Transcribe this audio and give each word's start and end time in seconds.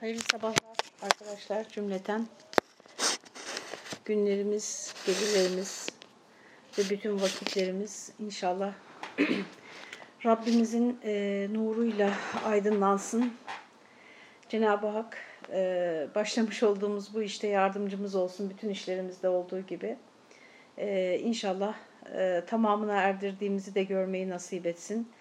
Hayırlı 0.00 0.20
sabahlar 0.32 0.76
arkadaşlar 1.02 1.68
cümleten. 1.68 2.26
Günlerimiz, 4.04 4.94
gecelerimiz 5.06 5.88
ve 6.78 6.82
bütün 6.90 7.20
vakitlerimiz 7.20 8.12
inşallah 8.18 8.72
Rabbimizin 10.26 10.98
e, 11.04 11.46
nuruyla 11.52 12.12
aydınlansın. 12.44 13.32
Cenab-ı 14.48 14.86
Hak 14.86 15.18
e, 15.52 16.06
başlamış 16.14 16.62
olduğumuz 16.62 17.14
bu 17.14 17.22
işte 17.22 17.48
yardımcımız 17.48 18.14
olsun 18.14 18.50
bütün 18.50 18.68
işlerimizde 18.68 19.28
olduğu 19.28 19.60
gibi. 19.60 19.96
E, 20.76 21.18
inşallah 21.18 21.74
e, 22.14 22.42
tamamına 22.46 22.94
erdirdiğimizi 22.94 23.74
de 23.74 23.82
görmeyi 23.82 24.28
nasip 24.28 24.66
etsin. 24.66 25.12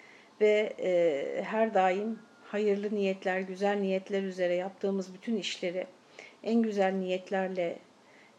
Ve 0.41 0.73
e, 0.79 1.43
her 1.43 1.73
daim 1.73 2.19
hayırlı 2.51 2.95
niyetler, 2.95 3.39
güzel 3.39 3.77
niyetler 3.77 4.23
üzere 4.23 4.55
yaptığımız 4.55 5.13
bütün 5.13 5.37
işleri 5.37 5.87
en 6.43 6.61
güzel 6.61 6.93
niyetlerle 6.93 7.79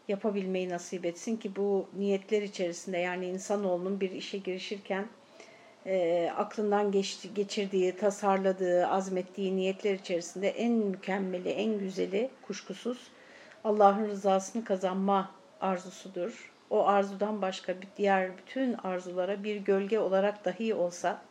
yapabilmeyi 0.07 0.69
nasip 0.69 1.05
etsin 1.05 1.37
ki 1.37 1.55
bu 1.55 1.89
niyetler 1.97 2.41
içerisinde 2.41 2.97
yani 2.97 3.25
insanoğlunun 3.25 4.01
bir 4.01 4.11
işe 4.11 4.37
girişirken 4.37 5.07
e, 5.85 6.29
aklından 6.37 6.91
geçti, 6.91 7.33
geçirdiği, 7.33 7.95
tasarladığı, 7.95 8.87
azmettiği 8.87 9.55
niyetler 9.55 9.93
içerisinde 9.93 10.49
en 10.49 10.71
mükemmeli, 10.71 11.49
en 11.49 11.79
güzeli 11.79 12.29
kuşkusuz 12.41 13.11
Allah'ın 13.63 14.07
rızasını 14.07 14.63
kazanma 14.63 15.31
arzusudur. 15.61 16.53
O 16.69 16.87
arzudan 16.87 17.41
başka 17.41 17.75
diğer 17.97 18.37
bütün 18.37 18.73
arzulara 18.73 19.43
bir 19.43 19.55
gölge 19.55 19.99
olarak 19.99 20.45
dahi 20.45 20.73
olsa 20.73 21.21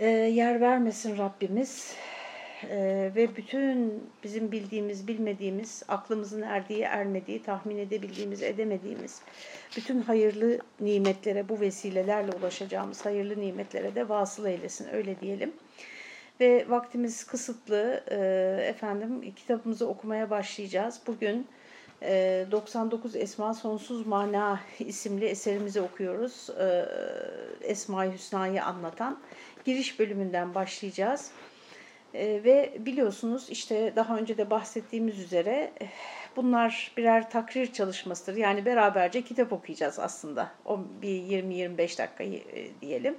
e, 0.00 0.08
yer 0.08 0.60
vermesin 0.60 1.18
Rabbimiz. 1.18 1.94
E, 2.70 3.10
ve 3.16 3.36
bütün 3.36 4.04
bizim 4.24 4.52
bildiğimiz, 4.52 5.08
bilmediğimiz, 5.08 5.82
aklımızın 5.88 6.42
erdiği, 6.42 6.82
ermediği, 6.82 7.42
tahmin 7.42 7.78
edebildiğimiz, 7.78 8.42
edemediğimiz 8.42 9.22
bütün 9.76 10.02
hayırlı 10.02 10.58
nimetlere, 10.80 11.48
bu 11.48 11.60
vesilelerle 11.60 12.30
ulaşacağımız 12.40 13.06
hayırlı 13.06 13.40
nimetlere 13.40 13.94
de 13.94 14.08
vasıl 14.08 14.46
eylesin, 14.46 14.88
öyle 14.92 15.20
diyelim. 15.20 15.52
Ve 16.40 16.66
vaktimiz 16.68 17.24
kısıtlı, 17.24 18.04
e, 18.10 18.16
efendim 18.68 19.34
kitabımızı 19.36 19.88
okumaya 19.88 20.30
başlayacağız. 20.30 21.00
Bugün 21.06 21.46
99 22.02 23.16
e, 23.16 23.18
Esma 23.18 23.54
Sonsuz 23.54 24.06
Mana 24.06 24.60
isimli 24.78 25.24
eserimizi 25.24 25.80
okuyoruz. 25.80 26.50
Esma-i 27.60 28.12
Hüsna'yı 28.12 28.64
anlatan 28.64 29.18
giriş 29.64 29.98
bölümünden 29.98 30.54
başlayacağız. 30.54 31.30
E, 32.14 32.44
ve 32.44 32.72
biliyorsunuz 32.78 33.50
işte 33.50 33.92
daha 33.96 34.16
önce 34.16 34.38
de 34.38 34.50
bahsettiğimiz 34.50 35.18
üzere 35.18 35.72
bunlar 36.36 36.92
birer 36.96 37.30
takrir 37.30 37.72
çalışmasıdır. 37.72 38.36
Yani 38.36 38.64
beraberce 38.64 39.22
kitap 39.22 39.52
okuyacağız 39.52 39.98
aslında. 39.98 40.50
O 40.64 40.80
bir 41.02 41.22
20-25 41.22 41.78
dakika 41.78 42.24
diyelim. 42.80 43.16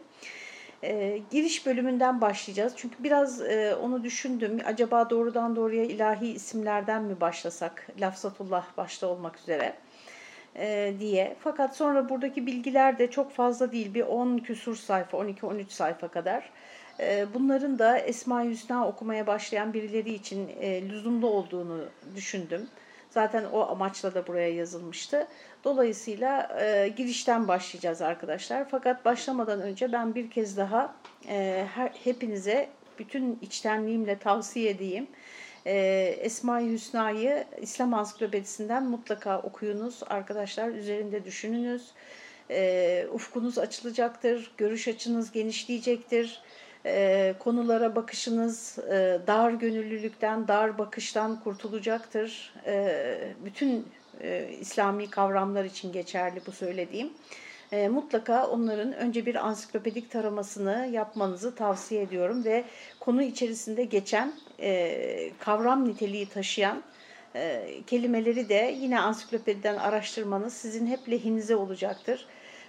E, 0.83 1.21
giriş 1.31 1.65
bölümünden 1.65 2.21
başlayacağız. 2.21 2.73
Çünkü 2.75 3.03
biraz 3.03 3.41
e, 3.41 3.75
onu 3.75 4.03
düşündüm. 4.03 4.59
Acaba 4.65 5.09
doğrudan 5.09 5.55
doğruya 5.55 5.83
ilahi 5.83 6.27
isimlerden 6.27 7.03
mi 7.03 7.21
başlasak? 7.21 7.87
Lafzatullah 7.99 8.77
başta 8.77 9.07
olmak 9.07 9.39
üzere 9.39 9.73
e, 10.55 10.93
diye. 10.99 11.35
Fakat 11.39 11.75
sonra 11.75 12.09
buradaki 12.09 12.47
bilgiler 12.47 12.99
de 12.99 13.11
çok 13.11 13.31
fazla 13.31 13.71
değil. 13.71 13.93
Bir 13.93 14.01
10 14.01 14.37
küsur 14.37 14.75
sayfa, 14.75 15.17
12-13 15.17 15.65
sayfa 15.69 16.07
kadar. 16.07 16.49
E, 16.99 17.25
bunların 17.33 17.79
da 17.79 17.97
Esma-i 17.97 18.49
Hüsna 18.49 18.87
okumaya 18.87 19.27
başlayan 19.27 19.73
birileri 19.73 20.13
için 20.13 20.49
e, 20.59 20.89
lüzumlu 20.89 21.27
olduğunu 21.29 21.85
düşündüm. 22.15 22.67
Zaten 23.09 23.43
o 23.53 23.61
amaçla 23.61 24.13
da 24.13 24.27
buraya 24.27 24.53
yazılmıştı. 24.53 25.27
Dolayısıyla 25.63 26.59
e, 26.61 26.87
girişten 26.87 27.47
başlayacağız 27.47 28.01
arkadaşlar. 28.01 28.69
Fakat 28.69 29.05
başlamadan 29.05 29.61
önce 29.61 29.91
ben 29.91 30.15
bir 30.15 30.29
kez 30.29 30.57
daha 30.57 30.95
e, 31.27 31.65
her, 31.75 31.91
hepinize 32.03 32.69
bütün 32.99 33.39
içtenliğimle 33.41 34.17
tavsiye 34.17 34.69
edeyim. 34.69 35.07
E, 35.65 35.75
Esma-i 36.19 36.71
Hüsna'yı 36.71 37.45
İslam 37.61 37.93
Ansiklopedisinden 37.93 38.83
mutlaka 38.83 39.39
okuyunuz 39.39 39.99
arkadaşlar. 40.09 40.69
Üzerinde 40.69 41.25
düşününüz. 41.25 41.91
E, 42.49 43.07
ufkunuz 43.13 43.57
açılacaktır, 43.57 44.51
görüş 44.57 44.87
açınız 44.87 45.31
genişleyecektir 45.31 46.41
e, 46.85 47.33
konulara 47.39 47.95
bakışınız 47.95 48.79
e, 48.79 49.19
dar 49.27 49.51
gönüllülükten, 49.51 50.47
dar 50.47 50.77
bakıştan 50.77 51.39
kurtulacaktır. 51.39 52.53
E, 52.65 53.33
bütün 53.45 53.87
e, 54.21 54.49
İslami 54.59 55.09
kavramlar 55.09 55.65
için 55.65 55.91
geçerli 55.91 56.41
bu 56.47 56.51
söylediğim. 56.51 57.09
E, 57.71 57.87
mutlaka 57.87 58.47
onların 58.47 58.93
önce 58.93 59.25
bir 59.25 59.35
ansiklopedik 59.47 60.11
taramasını 60.11 60.89
yapmanızı 60.91 61.55
tavsiye 61.55 62.01
ediyorum 62.01 62.45
ve 62.45 62.63
konu 62.99 63.23
içerisinde 63.23 63.83
geçen 63.83 64.33
e, 64.59 65.31
kavram 65.39 65.87
niteliği 65.87 66.25
taşıyan 66.25 66.83
e, 67.35 67.67
kelimeleri 67.87 68.49
de 68.49 68.75
yine 68.79 68.99
ansiklopediden 68.99 69.77
araştırmanız 69.77 70.53
sizin 70.53 70.87
hep 70.87 71.09
lehinize 71.09 71.55
olacaktır. 71.55 72.25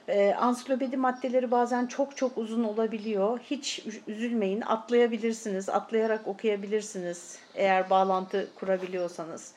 E, 0.09 0.35
ansiklopedi 0.35 0.97
maddeleri 0.97 1.51
bazen 1.51 1.87
çok 1.87 2.17
çok 2.17 2.39
uzun 2.39 2.65
olabiliyor. 2.65 3.41
Hiç 3.51 3.87
üzülmeyin, 4.07 4.61
atlayabilirsiniz, 4.61 5.69
atlayarak 5.69 6.27
okuyabilirsiniz 6.27 7.39
eğer 7.55 7.91
bağlantı 7.91 8.49
kurabiliyorsanız. 8.55 9.55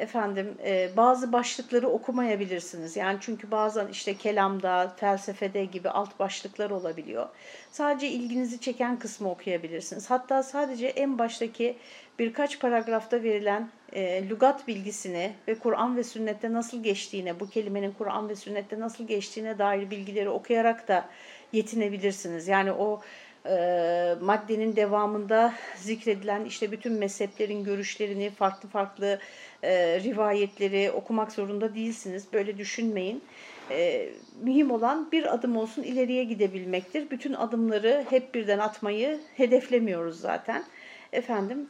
Efendim 0.00 0.54
e, 0.64 0.90
bazı 0.96 1.32
başlıkları 1.32 1.88
okumayabilirsiniz. 1.88 2.96
Yani 2.96 3.18
çünkü 3.20 3.50
bazen 3.50 3.88
işte 3.88 4.14
kelamda, 4.14 4.94
felsefede 4.96 5.64
gibi 5.64 5.88
alt 5.88 6.18
başlıklar 6.18 6.70
olabiliyor. 6.70 7.28
Sadece 7.70 8.08
ilginizi 8.08 8.60
çeken 8.60 8.98
kısmı 8.98 9.30
okuyabilirsiniz. 9.30 10.10
Hatta 10.10 10.42
sadece 10.42 10.86
en 10.86 11.18
baştaki 11.18 11.76
birkaç 12.18 12.60
paragrafta 12.60 13.22
verilen 13.22 13.68
e, 13.92 14.28
lügat 14.28 14.68
bilgisini 14.68 15.32
ve 15.48 15.54
Kur'an 15.54 15.96
ve 15.96 16.04
sünnette 16.04 16.52
nasıl 16.52 16.82
geçtiğine, 16.82 17.40
bu 17.40 17.50
kelimenin 17.50 17.92
Kur'an 17.92 18.28
ve 18.28 18.36
sünnette 18.36 18.80
nasıl 18.80 19.06
geçtiğine 19.06 19.58
dair 19.58 19.90
bilgileri 19.90 20.28
okuyarak 20.28 20.88
da 20.88 21.08
yetinebilirsiniz. 21.52 22.48
Yani 22.48 22.72
o 22.72 23.00
e, 23.46 24.14
maddenin 24.20 24.76
devamında 24.76 25.54
zikredilen 25.76 26.44
işte 26.44 26.72
bütün 26.72 26.92
mezheplerin 26.92 27.64
görüşlerini, 27.64 28.30
farklı 28.30 28.68
farklı 28.68 29.18
e, 29.62 30.00
rivayetleri 30.00 30.90
okumak 30.90 31.32
zorunda 31.32 31.74
değilsiniz. 31.74 32.32
Böyle 32.32 32.58
düşünmeyin. 32.58 33.22
E, 33.70 34.08
mühim 34.42 34.70
olan 34.70 35.12
bir 35.12 35.34
adım 35.34 35.56
olsun 35.56 35.82
ileriye 35.82 36.24
gidebilmektir. 36.24 37.10
Bütün 37.10 37.34
adımları 37.34 38.04
hep 38.10 38.34
birden 38.34 38.58
atmayı 38.58 39.20
hedeflemiyoruz 39.36 40.20
zaten. 40.20 40.64
Efendim, 41.12 41.68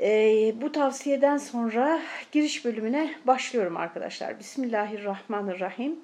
e, 0.00 0.54
bu 0.60 0.72
tavsiyeden 0.72 1.36
sonra 1.36 2.00
giriş 2.32 2.64
bölümüne 2.64 3.14
başlıyorum 3.24 3.76
arkadaşlar. 3.76 4.38
Bismillahirrahmanirrahim. 4.38 5.96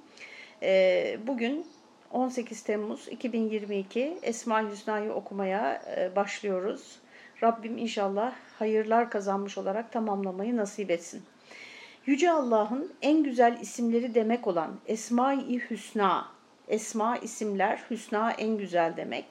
E, 0.62 1.19
bugün 1.26 1.66
18 2.12 2.62
Temmuz 2.62 3.09
2022 3.09 4.19
Esma-i 4.23 4.71
Hüsna'yı 4.71 5.12
okumaya 5.12 5.83
e, 5.97 6.17
başlıyoruz. 6.17 6.99
Rabbim 7.43 7.78
inşallah 7.78 8.34
hayırlar 8.59 9.11
kazanmış 9.11 9.59
olarak 9.59 9.93
tamamlamayı 9.93 10.56
nasip 10.56 10.91
etsin. 10.91 11.22
Yüce 12.06 12.31
Allah'ın 12.31 12.93
en 13.03 13.22
güzel 13.22 13.59
isimleri 13.61 14.15
demek 14.15 14.47
olan 14.47 14.71
Esma-i 14.87 15.71
Hüsna, 15.71 16.28
Esma 16.69 17.17
isimler, 17.17 17.83
Hüsna 17.91 18.33
en 18.33 18.59
güzel 18.59 18.97
demek 18.97 19.25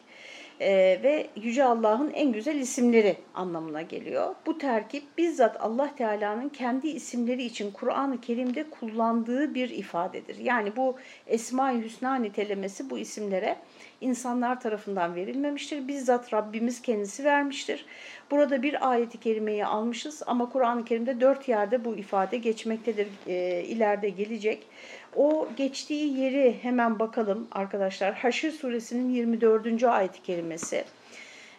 e, 0.62 1.00
ve 1.04 1.28
Yüce 1.36 1.64
Allah'ın 1.64 2.12
en 2.12 2.32
güzel 2.32 2.56
isimleri 2.56 3.18
anlamına 3.34 3.82
geliyor. 3.82 4.36
Bu 4.46 4.58
terkip 4.58 5.04
bizzat 5.18 5.62
Allah 5.62 5.96
Teala'nın 5.96 6.50
kendi 6.50 6.88
isimleri 6.88 7.44
için 7.44 7.72
Kur'an-ı 7.72 8.22
Kerim'de 8.22 8.70
kullandığı 8.70 9.56
bir 9.56 9.70
ifadedir. 9.70 10.38
Yani 10.38 10.76
bu 10.76 10.96
Esma-i 11.28 11.84
Hüsna 11.84 12.16
nitelemesi 12.16 12.90
bu 12.90 12.98
isimlere 12.98 13.58
insanlar 14.02 14.60
tarafından 14.62 15.16
verilmemiştir. 15.16 15.88
Bizzat 15.88 16.34
Rabbimiz 16.34 16.82
kendisi 16.82 17.24
vermiştir. 17.24 17.86
Burada 18.32 18.64
bir 18.64 18.90
ayeti 18.90 19.20
kerimeyi 19.20 19.66
almışız 19.66 20.24
ama 20.26 20.50
Kur'an-ı 20.50 20.86
Kerim'de 20.86 21.22
dört 21.22 21.48
yerde 21.48 21.86
bu 21.86 21.96
ifade 21.96 22.38
geçmektedir. 22.38 23.08
E, 23.28 23.64
ileride 23.64 24.10
gelecek. 24.10 24.68
O 25.16 25.48
geçtiği 25.58 26.20
yeri 26.20 26.58
hemen 26.62 27.00
bakalım 27.00 27.48
arkadaşlar. 27.52 28.14
Haşr 28.14 28.52
suresinin 28.52 29.10
24. 29.10 29.84
ayet-i 29.84 30.24
kerimesi. 30.24 30.84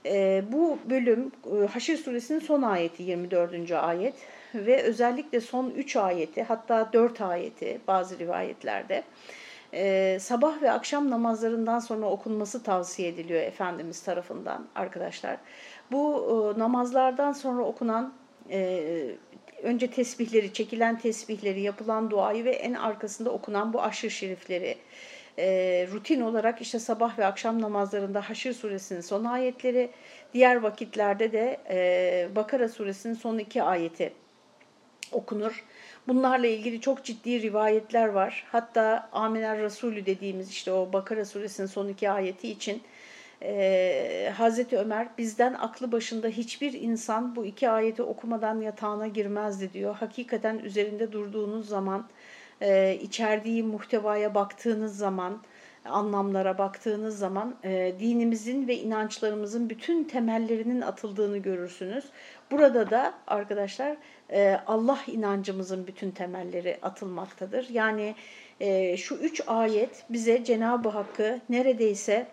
E, 0.07 0.45
bu 0.53 0.79
bölüm 0.91 1.33
e, 1.77 1.97
suresinin 1.97 2.39
son 2.39 2.63
ayeti 2.63 3.03
24. 3.03 3.73
ayet 3.73 4.15
ve 4.55 4.83
özellikle 4.83 5.41
son 5.41 5.71
3 5.71 5.97
ayeti 5.97 6.43
hatta 6.43 6.93
4 6.93 7.21
ayeti 7.21 7.81
bazı 7.89 8.19
rivayetlerde 8.19 9.03
e, 9.75 10.19
sabah 10.21 10.63
ve 10.63 10.71
akşam 10.71 11.11
namazlarından 11.11 11.79
sonra 11.79 12.07
okunması 12.07 12.63
tavsiye 12.63 13.09
ediliyor 13.09 13.43
Efendimiz 13.43 14.03
tarafından 14.03 14.67
arkadaşlar. 14.75 15.37
Bu 15.93 16.55
namazlardan 16.59 17.33
sonra 17.33 17.63
okunan 17.63 18.13
önce 19.63 19.91
tesbihleri, 19.91 20.53
çekilen 20.53 20.99
tesbihleri, 20.99 21.61
yapılan 21.61 22.11
duayı 22.11 22.45
ve 22.45 22.51
en 22.51 22.75
arkasında 22.75 23.31
okunan 23.31 23.73
bu 23.73 23.83
aşırı 23.83 24.11
şerifleri 24.11 24.77
e, 25.39 25.47
rutin 25.93 26.21
olarak 26.21 26.61
işte 26.61 26.79
sabah 26.79 27.19
ve 27.19 27.27
akşam 27.27 27.63
namazlarında 27.63 28.21
Haşr 28.21 28.53
suresinin 28.53 29.01
son 29.01 29.25
ayetleri, 29.25 29.91
diğer 30.35 30.57
vakitlerde 30.57 31.33
de 31.33 31.61
e, 31.71 32.37
Bakara 32.37 32.69
suresinin 32.69 33.15
son 33.15 33.39
iki 33.39 33.63
ayeti 33.63 34.13
okunur. 35.13 35.65
Bunlarla 36.09 36.47
ilgili 36.47 36.81
çok 36.81 37.05
ciddi 37.05 37.43
rivayetler 37.43 38.09
var. 38.09 38.45
Hatta 38.53 39.09
Amener 39.13 39.59
Resulü 39.59 40.07
dediğimiz 40.07 40.51
işte 40.51 40.73
o 40.73 40.93
Bakara 40.93 41.25
suresinin 41.25 41.67
son 41.67 41.89
iki 41.89 42.11
ayeti 42.11 42.49
için 42.49 42.83
e, 43.43 44.33
Hazreti 44.37 44.79
Ömer 44.79 45.09
bizden 45.19 45.55
aklı 45.55 45.93
başında 45.93 46.29
hiçbir 46.29 46.73
insan 46.73 47.37
bu 47.37 47.45
iki 47.45 47.71
ayeti 47.71 48.03
okumadan 48.03 48.61
yatağına 48.61 49.07
girmezdi 49.07 49.73
diyor. 49.73 49.95
Hakikaten 49.95 50.59
üzerinde 50.59 51.13
durduğunuz 51.13 51.69
zaman, 51.69 52.09
e, 52.61 52.99
içerdiği 53.03 53.63
muhtevaya 53.63 54.35
baktığınız 54.35 54.97
zaman, 54.97 55.43
anlamlara 55.85 56.59
baktığınız 56.59 57.19
zaman 57.19 57.55
e, 57.65 57.95
dinimizin 58.01 58.69
ve 58.69 58.77
inançlarımızın 58.77 59.71
bütün 59.71 60.05
temellerinin 60.05 60.81
atıldığını 60.81 61.39
görürsünüz. 61.39 62.05
Burada 62.51 62.91
da 62.91 63.15
arkadaşlar 63.27 63.97
e, 64.31 64.61
Allah 64.67 64.99
inancımızın 65.07 65.87
bütün 65.87 66.11
temelleri 66.11 66.79
atılmaktadır. 66.83 67.69
Yani 67.69 68.15
e, 68.61 68.97
şu 68.97 69.15
üç 69.15 69.43
ayet 69.47 70.05
bize 70.11 70.45
Cenab-ı 70.45 70.89
Hakk'ı 70.89 71.41
neredeyse 71.49 72.27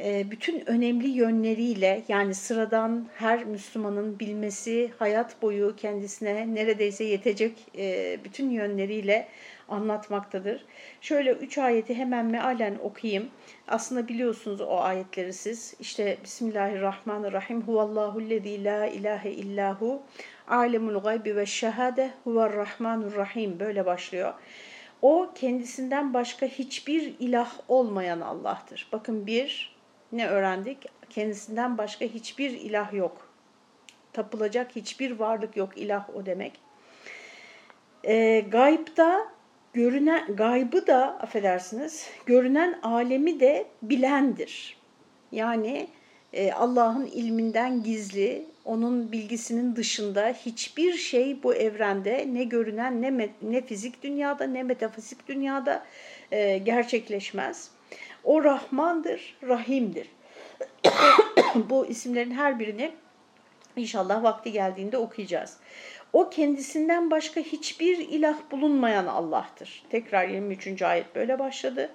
bütün 0.00 0.70
önemli 0.70 1.08
yönleriyle 1.08 2.02
yani 2.08 2.34
sıradan 2.34 3.06
her 3.14 3.44
Müslümanın 3.44 4.18
bilmesi 4.18 4.90
hayat 4.98 5.42
boyu 5.42 5.76
kendisine 5.76 6.54
neredeyse 6.54 7.04
yetecek 7.04 7.52
e, 7.78 8.18
bütün 8.24 8.50
yönleriyle 8.50 9.28
anlatmaktadır. 9.68 10.64
Şöyle 11.00 11.32
üç 11.32 11.58
ayeti 11.58 11.94
hemen 11.94 12.26
mealen 12.26 12.78
okuyayım. 12.82 13.28
Aslında 13.68 14.08
biliyorsunuz 14.08 14.60
o 14.60 14.76
ayetleri 14.80 15.32
siz. 15.32 15.74
İşte 15.80 16.16
Bismillahirrahmanirrahim. 16.24 17.62
Huvallahullezî 17.62 18.64
la 18.64 18.86
ilahe 18.86 19.30
illahu 19.30 20.02
alemul 20.48 21.00
gaybi 21.00 21.36
ve 21.36 21.46
şehade 21.46 22.10
huvarrahmanurrahim. 22.24 23.60
Böyle 23.60 23.86
başlıyor. 23.86 24.34
O 25.02 25.30
kendisinden 25.34 26.14
başka 26.14 26.46
hiçbir 26.46 27.14
ilah 27.18 27.52
olmayan 27.68 28.20
Allah'tır. 28.20 28.88
Bakın 28.92 29.26
bir, 29.26 29.75
ne 30.16 30.28
öğrendik? 30.28 30.78
Kendisinden 31.10 31.78
başka 31.78 32.04
hiçbir 32.04 32.50
ilah 32.50 32.92
yok. 32.92 33.28
Tapılacak 34.12 34.76
hiçbir 34.76 35.10
varlık 35.10 35.56
yok. 35.56 35.70
İlah 35.76 36.16
o 36.16 36.26
demek. 36.26 36.60
E, 38.04 38.40
gaybda 38.40 39.26
görünen 39.72 40.36
gaybı 40.36 40.86
da 40.86 41.20
affedersiniz 41.20 42.10
görünen 42.26 42.78
alemi 42.82 43.40
de 43.40 43.66
bilendir. 43.82 44.76
Yani 45.32 45.88
e, 46.32 46.52
Allah'ın 46.52 47.06
ilminden 47.06 47.82
gizli, 47.82 48.46
onun 48.64 49.12
bilgisinin 49.12 49.76
dışında 49.76 50.28
hiçbir 50.28 50.92
şey 50.92 51.42
bu 51.42 51.54
evrende 51.54 52.28
ne 52.32 52.44
görünen 52.44 53.02
ne, 53.02 53.28
ne 53.42 53.62
fizik 53.62 54.02
dünyada 54.02 54.44
ne 54.44 54.62
metafizik 54.62 55.28
dünyada 55.28 55.86
e, 56.32 56.58
gerçekleşmez. 56.58 57.75
O 58.26 58.44
Rahmandır, 58.44 59.36
Rahim'dir. 59.42 60.08
Bu 61.54 61.86
isimlerin 61.86 62.30
her 62.30 62.58
birini 62.58 62.92
inşallah 63.76 64.22
vakti 64.22 64.52
geldiğinde 64.52 64.98
okuyacağız. 64.98 65.56
O 66.12 66.30
kendisinden 66.30 67.10
başka 67.10 67.40
hiçbir 67.40 67.98
ilah 67.98 68.38
bulunmayan 68.50 69.06
Allah'tır. 69.06 69.84
Tekrar 69.90 70.28
23. 70.28 70.82
ayet 70.82 71.14
böyle 71.14 71.38
başladı. 71.38 71.90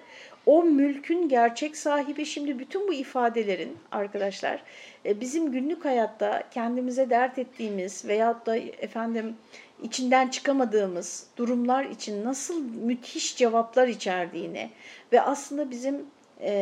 O 0.46 0.62
mülkün 0.62 1.28
gerçek 1.28 1.76
sahibi 1.76 2.26
şimdi 2.26 2.58
bütün 2.58 2.88
bu 2.88 2.94
ifadelerin 2.94 3.78
arkadaşlar 3.90 4.62
e, 5.04 5.20
bizim 5.20 5.52
günlük 5.52 5.84
hayatta 5.84 6.42
kendimize 6.50 7.10
dert 7.10 7.38
ettiğimiz 7.38 8.04
veyahut 8.08 8.46
da 8.46 8.56
efendim 8.56 9.36
içinden 9.82 10.28
çıkamadığımız 10.28 11.26
durumlar 11.36 11.84
için 11.84 12.24
nasıl 12.24 12.60
müthiş 12.64 13.36
cevaplar 13.36 13.88
içerdiğini 13.88 14.70
ve 15.12 15.20
aslında 15.20 15.70
bizim 15.70 16.06
e, 16.42 16.52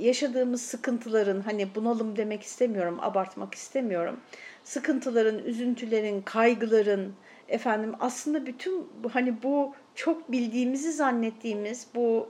yaşadığımız 0.00 0.62
sıkıntıların 0.62 1.40
hani 1.40 1.74
bunalım 1.74 2.16
demek 2.16 2.42
istemiyorum, 2.42 2.98
abartmak 3.00 3.54
istemiyorum. 3.54 4.20
Sıkıntıların, 4.64 5.38
üzüntülerin, 5.38 6.22
kaygıların 6.22 7.12
efendim 7.48 7.92
aslında 8.00 8.46
bütün 8.46 8.88
hani 9.12 9.42
bu 9.42 9.74
çok 9.94 10.32
bildiğimizi 10.32 10.92
zannettiğimiz 10.92 11.86
bu 11.94 12.28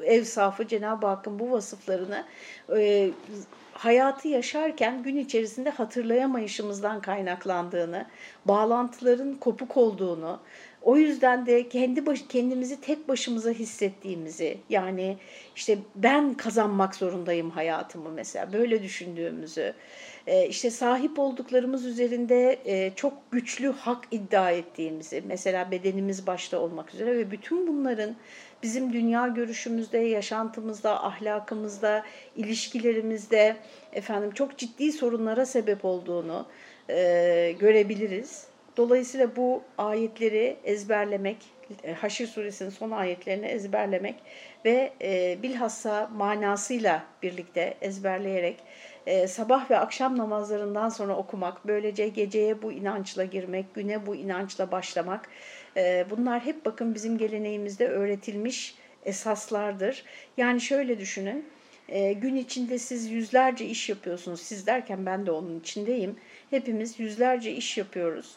e, 0.00 0.14
ev 0.14 0.24
safı 0.24 0.66
Cenab-ı 0.66 1.06
Hakk'ın 1.06 1.38
bu 1.38 1.50
vasıflarını 1.50 2.24
e, 2.76 3.10
hayatı 3.72 4.28
yaşarken 4.28 5.02
gün 5.02 5.16
içerisinde 5.16 5.70
hatırlayamayışımızdan 5.70 7.00
kaynaklandığını, 7.00 8.06
bağlantıların 8.44 9.34
kopuk 9.34 9.76
olduğunu, 9.76 10.40
o 10.82 10.96
yüzden 10.96 11.46
de 11.46 11.68
kendi 11.68 12.06
baş, 12.06 12.24
kendimizi 12.28 12.80
tek 12.80 13.08
başımıza 13.08 13.50
hissettiğimizi 13.50 14.58
yani 14.70 15.16
işte 15.56 15.78
ben 15.94 16.34
kazanmak 16.34 16.94
zorundayım 16.94 17.50
hayatımı 17.50 18.10
mesela 18.10 18.52
böyle 18.52 18.82
düşündüğümüzü 18.82 19.74
e, 20.26 20.48
işte 20.48 20.70
sahip 20.70 21.18
olduklarımız 21.18 21.86
üzerinde 21.86 22.58
e, 22.64 22.92
çok 22.96 23.32
güçlü 23.32 23.72
hak 23.72 24.04
iddia 24.10 24.50
ettiğimizi 24.50 25.22
mesela 25.26 25.70
bedenimiz 25.70 26.26
başta 26.26 26.58
olmak 26.58 26.94
üzere 26.94 27.16
ve 27.16 27.30
bütün 27.30 27.66
bunların 27.66 28.16
bizim 28.62 28.92
dünya 28.92 29.28
görüşümüzde, 29.28 29.98
yaşantımızda, 29.98 31.04
ahlakımızda, 31.04 32.04
ilişkilerimizde 32.36 33.56
efendim 33.92 34.30
çok 34.30 34.58
ciddi 34.58 34.92
sorunlara 34.92 35.46
sebep 35.46 35.84
olduğunu 35.84 36.46
e, 36.90 37.54
görebiliriz. 37.58 38.46
Dolayısıyla 38.78 39.36
bu 39.36 39.62
ayetleri 39.78 40.56
ezberlemek, 40.64 41.36
e, 41.84 41.92
Haşr 41.92 42.26
suresinin 42.26 42.70
son 42.70 42.90
ayetlerini 42.90 43.46
ezberlemek 43.46 44.14
ve 44.64 44.92
e, 45.02 45.38
bilhassa 45.42 46.10
manasıyla 46.16 47.04
birlikte 47.22 47.74
ezberleyerek 47.80 48.56
e, 49.06 49.26
sabah 49.26 49.70
ve 49.70 49.78
akşam 49.78 50.18
namazlarından 50.18 50.88
sonra 50.88 51.16
okumak, 51.16 51.66
böylece 51.66 52.08
geceye 52.08 52.62
bu 52.62 52.72
inançla 52.72 53.24
girmek, 53.24 53.74
güne 53.74 54.06
bu 54.06 54.14
inançla 54.14 54.72
başlamak, 54.72 55.28
e, 55.76 56.06
bunlar 56.10 56.44
hep 56.44 56.66
bakın 56.66 56.94
bizim 56.94 57.18
geleneğimizde 57.18 57.88
öğretilmiş 57.88 58.74
esaslardır. 59.04 60.04
Yani 60.36 60.60
şöyle 60.60 60.98
düşünün, 60.98 61.46
e, 61.88 62.12
gün 62.12 62.36
içinde 62.36 62.78
siz 62.78 63.10
yüzlerce 63.10 63.64
iş 63.64 63.88
yapıyorsunuz, 63.88 64.40
siz 64.40 64.66
derken 64.66 65.06
ben 65.06 65.26
de 65.26 65.30
onun 65.30 65.60
içindeyim. 65.60 66.16
Hepimiz 66.50 67.00
yüzlerce 67.00 67.52
iş 67.52 67.78
yapıyoruz 67.78 68.36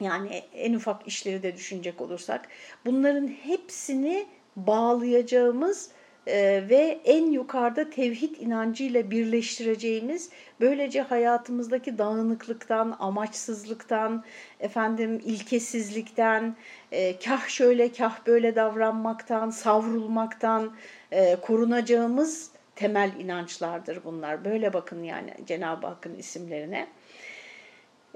yani 0.00 0.42
en 0.54 0.74
ufak 0.74 1.08
işleri 1.08 1.42
de 1.42 1.56
düşünecek 1.56 2.00
olursak 2.00 2.48
bunların 2.84 3.28
hepsini 3.28 4.26
bağlayacağımız 4.56 5.90
e, 6.26 6.64
ve 6.68 7.00
en 7.04 7.30
yukarıda 7.30 7.90
tevhid 7.90 8.36
inancıyla 8.36 9.10
birleştireceğimiz 9.10 10.30
böylece 10.60 11.02
hayatımızdaki 11.02 11.98
dağınıklıktan, 11.98 12.96
amaçsızlıktan, 12.98 14.24
efendim 14.60 15.20
ilkesizlikten, 15.24 16.56
e, 16.92 17.18
kah 17.18 17.48
şöyle 17.48 17.92
kah 17.92 18.26
böyle 18.26 18.56
davranmaktan, 18.56 19.50
savrulmaktan 19.50 20.72
e, 21.12 21.36
korunacağımız 21.36 22.50
temel 22.76 23.12
inançlardır 23.20 24.04
bunlar. 24.04 24.44
Böyle 24.44 24.72
bakın 24.72 25.02
yani 25.02 25.34
Cenab-ı 25.46 25.86
Hakk'ın 25.86 26.14
isimlerine 26.14 26.86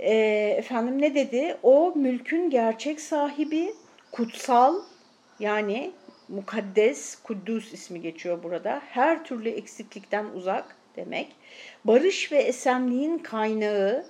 e, 0.01 0.15
efendim 0.59 1.03
ne 1.03 1.15
dedi? 1.15 1.57
O 1.63 1.93
mülkün 1.97 2.51
gerçek 2.51 3.01
sahibi, 3.01 3.75
kutsal 4.13 4.75
yani 5.41 5.91
mukaddes, 6.29 7.17
kuddus 7.23 7.73
ismi 7.73 8.01
geçiyor 8.01 8.43
burada. 8.43 8.83
Her 8.91 9.25
türlü 9.25 9.49
eksiklikten 9.49 10.25
uzak 10.25 10.77
demek. 10.97 11.37
Barış 11.85 12.33
ve 12.33 12.37
esenliğin 12.37 13.19
kaynağı, 13.19 14.07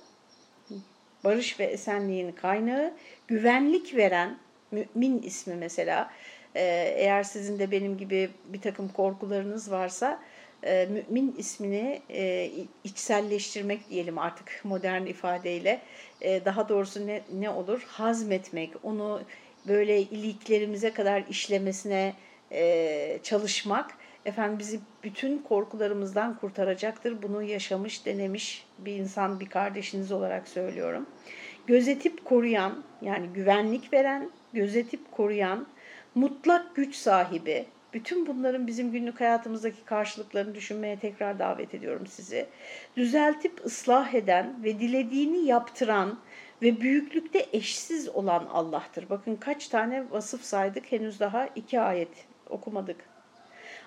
barış 1.23 1.59
ve 1.59 1.63
esenliğin 1.63 2.31
kaynağı, 2.31 2.93
güvenlik 3.27 3.95
veren, 3.95 4.37
mümin 4.71 5.21
ismi 5.21 5.55
mesela. 5.55 6.11
Ee, 6.55 6.93
eğer 6.97 7.23
sizin 7.23 7.59
de 7.59 7.71
benim 7.71 7.97
gibi 7.97 8.29
bir 8.45 8.61
takım 8.61 8.89
korkularınız 8.89 9.71
varsa, 9.71 10.19
e, 10.63 10.87
mümin 10.91 11.35
ismini 11.37 12.01
e, 12.09 12.51
içselleştirmek 12.83 13.89
diyelim 13.89 14.17
artık 14.17 14.61
modern 14.63 15.05
ifadeyle 15.05 15.81
e, 16.21 16.45
daha 16.45 16.69
doğrusu 16.69 17.07
ne, 17.07 17.21
ne 17.33 17.49
olur 17.49 17.85
hazmetmek 17.87 18.71
onu 18.83 19.21
böyle 19.67 20.01
iliklerimize 20.01 20.93
kadar 20.93 21.23
işlemesine 21.29 22.13
e, 22.51 23.19
çalışmak 23.23 23.97
Efendim 24.25 24.59
bizi 24.59 24.79
bütün 25.03 25.37
korkularımızdan 25.37 26.37
kurtaracaktır. 26.37 27.21
Bunu 27.21 27.43
yaşamış, 27.43 28.05
denemiş 28.05 28.65
bir 28.79 28.95
insan, 28.95 29.39
bir 29.39 29.45
kardeşiniz 29.45 30.11
olarak 30.11 30.47
söylüyorum. 30.47 31.05
Gözetip 31.67 32.25
koruyan, 32.25 32.83
yani 33.01 33.27
güvenlik 33.27 33.93
veren, 33.93 34.31
gözetip 34.53 35.11
koruyan, 35.11 35.67
mutlak 36.15 36.75
güç 36.75 36.95
sahibi, 36.95 37.65
bütün 37.93 38.27
bunların 38.27 38.67
bizim 38.67 38.91
günlük 38.91 39.19
hayatımızdaki 39.21 39.85
karşılıklarını 39.85 40.55
düşünmeye 40.55 40.99
tekrar 40.99 41.39
davet 41.39 41.73
ediyorum 41.73 42.07
sizi. 42.07 42.45
Düzeltip 42.97 43.65
ıslah 43.65 44.13
eden 44.13 44.63
ve 44.63 44.79
dilediğini 44.79 45.45
yaptıran 45.45 46.19
ve 46.61 46.81
büyüklükte 46.81 47.45
eşsiz 47.53 48.09
olan 48.09 48.45
Allah'tır. 48.45 49.09
Bakın 49.09 49.35
kaç 49.35 49.67
tane 49.67 50.11
vasıf 50.11 50.43
saydık 50.43 50.91
henüz 50.91 51.19
daha 51.19 51.47
iki 51.47 51.79
ayet 51.79 52.27
okumadık. 52.49 52.97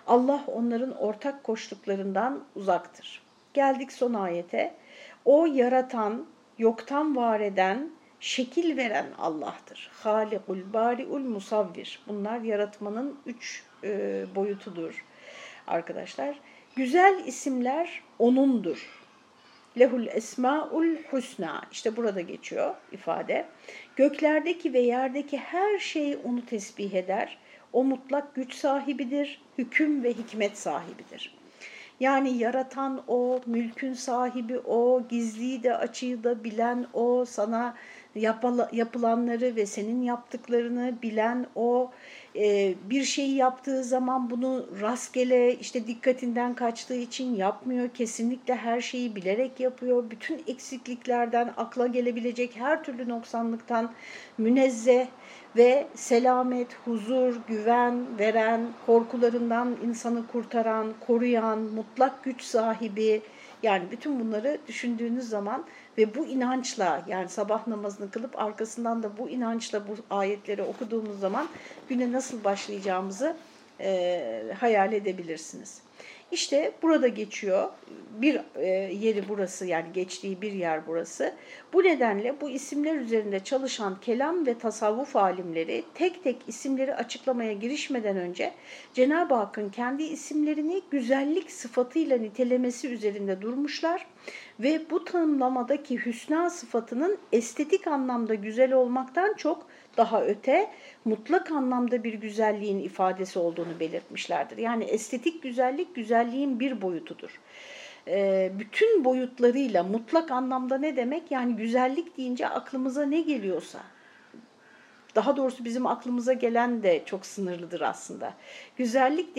Allah 0.07 0.45
onların 0.47 0.97
ortak 0.97 1.45
koştuklarından 1.45 2.45
uzaktır. 2.55 3.23
Geldik 3.55 3.93
son 3.93 4.15
ayete. 4.15 4.75
O 5.25 5.47
yaratan, 5.47 6.27
yoktan 6.59 7.17
var 7.17 7.41
eden, 7.41 7.91
şekil 8.21 8.77
veren 8.77 9.07
Allah'tır. 9.19 9.91
Halikul 9.93 10.73
bari'ul 10.73 11.21
musavvir. 11.21 12.03
Bunlar 12.09 12.41
yaratmanın 12.41 13.19
üç 13.27 13.65
e, 13.85 14.25
boyutudur 14.35 15.05
arkadaşlar. 15.67 16.41
Güzel 16.77 17.23
isimler 17.27 18.03
O'nundur. 18.19 19.05
Lehul 19.79 20.07
esmaul 20.07 20.97
husna. 21.11 21.63
İşte 21.73 21.97
burada 21.97 22.21
geçiyor 22.21 22.75
ifade. 22.93 23.47
Göklerdeki 23.97 24.73
ve 24.73 24.81
yerdeki 24.81 25.39
her 25.39 25.79
şey 25.79 26.19
onu 26.25 26.47
tesbih 26.47 26.93
eder. 26.93 27.39
O 27.73 27.85
mutlak 27.85 28.35
güç 28.35 28.55
sahibidir, 28.55 29.43
hüküm 29.59 30.05
ve 30.05 30.13
hikmet 30.13 30.59
sahibidir. 30.59 31.35
Yani 32.01 32.39
yaratan 32.39 33.03
o, 33.09 33.41
mülkün 33.47 33.93
sahibi 33.93 34.59
o, 34.59 35.03
gizliyi 35.09 35.63
de 35.63 35.77
açığı 35.77 36.25
da 36.25 36.45
bilen 36.45 36.87
o, 36.93 37.25
sana 37.25 37.75
yapılanları 38.73 39.57
ve 39.57 39.67
senin 39.67 40.03
yaptıklarını 40.03 40.95
bilen 41.03 41.47
o, 41.55 41.91
e, 42.37 42.75
bir 42.91 43.05
şeyi 43.05 43.35
yaptığı 43.35 43.85
zaman 43.85 44.31
bunu 44.31 44.67
rastgele 44.81 45.55
işte 45.55 45.87
dikkatinden 45.87 46.55
kaçtığı 46.55 46.95
için 46.95 47.37
yapmıyor. 47.37 47.89
Kesinlikle 47.89 48.55
her 48.55 48.81
şeyi 48.81 49.17
bilerek 49.17 49.61
yapıyor. 49.61 50.11
Bütün 50.11 50.43
eksikliklerden, 50.47 51.55
akla 51.57 51.87
gelebilecek 51.87 52.57
her 52.57 52.85
türlü 52.85 53.09
noksanlıktan 53.09 53.93
münezzeh 54.39 55.07
ve 55.57 55.87
selamet, 55.95 56.69
huzur, 56.85 57.35
güven 57.49 58.19
veren, 58.19 58.61
korkularından 58.87 59.77
insanı 59.87 60.27
kurtaran, 60.27 60.87
koruyan, 61.07 61.59
mutlak 61.59 62.25
güç 62.25 62.43
sahibi 62.43 63.23
yani 63.63 63.85
bütün 63.91 64.21
bunları 64.21 64.59
düşündüğünüz 64.69 65.29
zaman 65.29 65.65
ve 65.99 66.15
bu 66.15 66.27
inançla 66.27 67.05
yani 67.09 67.29
sabah 67.29 67.67
namazını 67.67 68.11
kılıp 68.11 68.39
arkasından 68.39 69.03
da 69.03 69.19
bu 69.19 69.29
inançla 69.29 69.89
bu 69.89 70.17
ayetleri 70.17 70.63
okuduğumuz 70.63 71.21
zaman 71.21 71.49
güne 71.89 72.13
nasıl 72.13 72.45
başlayacağımızı 72.45 73.37
e, 73.81 74.45
hayal 74.61 74.93
edebilirsiniz. 74.93 75.83
İşte 76.33 76.73
burada 76.83 77.09
geçiyor. 77.09 77.69
Bir 78.21 78.41
e, 78.55 78.67
yeri 78.95 79.29
burası 79.29 79.67
yani 79.67 79.93
geçtiği 79.93 80.43
bir 80.43 80.53
yer 80.53 80.87
burası. 80.87 81.35
Bu 81.73 81.83
nedenle 81.83 82.41
bu 82.41 82.51
isimler 82.51 82.95
üzerinde 82.95 83.41
çalışan 83.41 84.01
kelam 84.01 84.47
ve 84.47 84.59
tasavvuf 84.59 85.17
alimleri 85.17 85.85
tek 85.95 86.25
tek 86.25 86.37
isimleri 86.47 86.95
açıklamaya 86.95 87.53
girişmeden 87.53 88.17
önce 88.17 88.53
Cenab-ı 88.95 89.35
Hakk'ın 89.35 89.69
kendi 89.69 90.03
isimlerini 90.03 90.83
güzellik 90.91 91.53
sıfatıyla 91.53 92.19
nitelemesi 92.19 92.89
üzerinde 92.89 93.43
durmuşlar 93.43 94.07
ve 94.61 94.91
bu 94.91 95.05
tanımlamadaki 95.05 96.07
hüsna 96.07 96.51
sıfatının 96.51 97.19
estetik 97.33 97.87
anlamda 97.87 98.35
güzel 98.35 98.73
olmaktan 98.73 99.35
çok 99.35 99.67
daha 99.97 100.23
öte 100.23 100.71
mutlak 101.05 101.51
anlamda 101.51 102.05
bir 102.05 102.15
güzelliğin 102.15 102.79
ifadesi 102.79 103.39
olduğunu 103.39 103.81
belirtmişlerdir. 103.81 104.59
Yani 104.59 104.85
estetik 104.85 105.43
güzellik 105.43 105.95
güzelliğin 105.95 106.61
bir 106.61 106.83
boyutudur. 106.83 107.41
Ee, 108.09 108.53
bütün 108.59 109.05
boyutlarıyla 109.05 109.83
mutlak 109.83 110.31
anlamda 110.31 110.79
ne 110.79 110.97
demek? 110.97 111.31
Yani 111.31 111.57
güzellik 111.57 112.19
deyince 112.19 112.49
aklımıza 112.49 113.07
ne 113.07 113.21
geliyorsa, 113.21 113.81
daha 115.15 115.37
doğrusu 115.37 115.65
bizim 115.65 115.87
aklımıza 115.87 116.33
gelen 116.33 116.83
de 116.83 117.03
çok 117.07 117.27
sınırlıdır 117.27 117.81
aslında. 117.81 118.35
Güzellik 118.77 119.37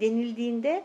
denildiğinde 0.00 0.84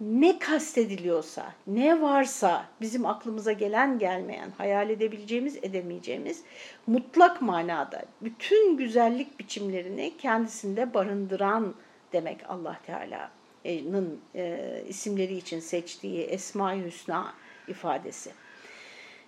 ne 0.00 0.38
kastediliyorsa, 0.38 1.52
ne 1.66 2.02
varsa 2.02 2.66
bizim 2.80 3.06
aklımıza 3.06 3.52
gelen 3.52 3.98
gelmeyen, 3.98 4.50
hayal 4.58 4.90
edebileceğimiz, 4.90 5.56
edemeyeceğimiz 5.56 6.42
mutlak 6.86 7.42
manada 7.42 8.04
bütün 8.22 8.76
güzellik 8.76 9.38
biçimlerini 9.38 10.16
kendisinde 10.18 10.94
barındıran 10.94 11.74
demek 12.12 12.50
Allah 12.50 12.80
Teala'nın 12.86 14.20
e, 14.34 14.58
isimleri 14.88 15.36
için 15.36 15.60
seçtiği 15.60 16.22
Esma-i 16.22 16.84
Hüsna 16.84 17.34
ifadesi. 17.68 18.30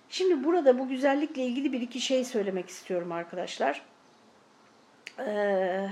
Şimdi 0.09 0.43
burada 0.43 0.79
bu 0.79 0.87
güzellikle 0.87 1.45
ilgili 1.45 1.71
bir 1.73 1.81
iki 1.81 2.01
şey 2.01 2.25
söylemek 2.25 2.69
istiyorum 2.69 3.11
arkadaşlar. 3.11 3.81
Ee, 5.19 5.89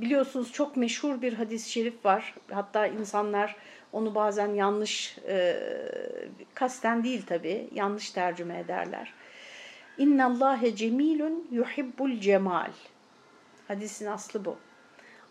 biliyorsunuz 0.00 0.52
çok 0.52 0.76
meşhur 0.76 1.22
bir 1.22 1.32
hadis-i 1.32 1.70
şerif 1.70 2.04
var. 2.04 2.34
Hatta 2.50 2.86
insanlar 2.86 3.56
onu 3.92 4.14
bazen 4.14 4.54
yanlış, 4.54 5.18
e, 5.28 5.56
kasten 6.54 7.04
değil 7.04 7.26
tabi, 7.26 7.68
yanlış 7.74 8.10
tercüme 8.10 8.58
ederler. 8.58 9.14
İnna 9.98 10.26
Allahe 10.26 10.76
cemilun 10.76 11.48
yuhibbul 11.50 12.20
cemal. 12.20 12.70
Hadisin 13.68 14.06
aslı 14.06 14.44
bu. 14.44 14.56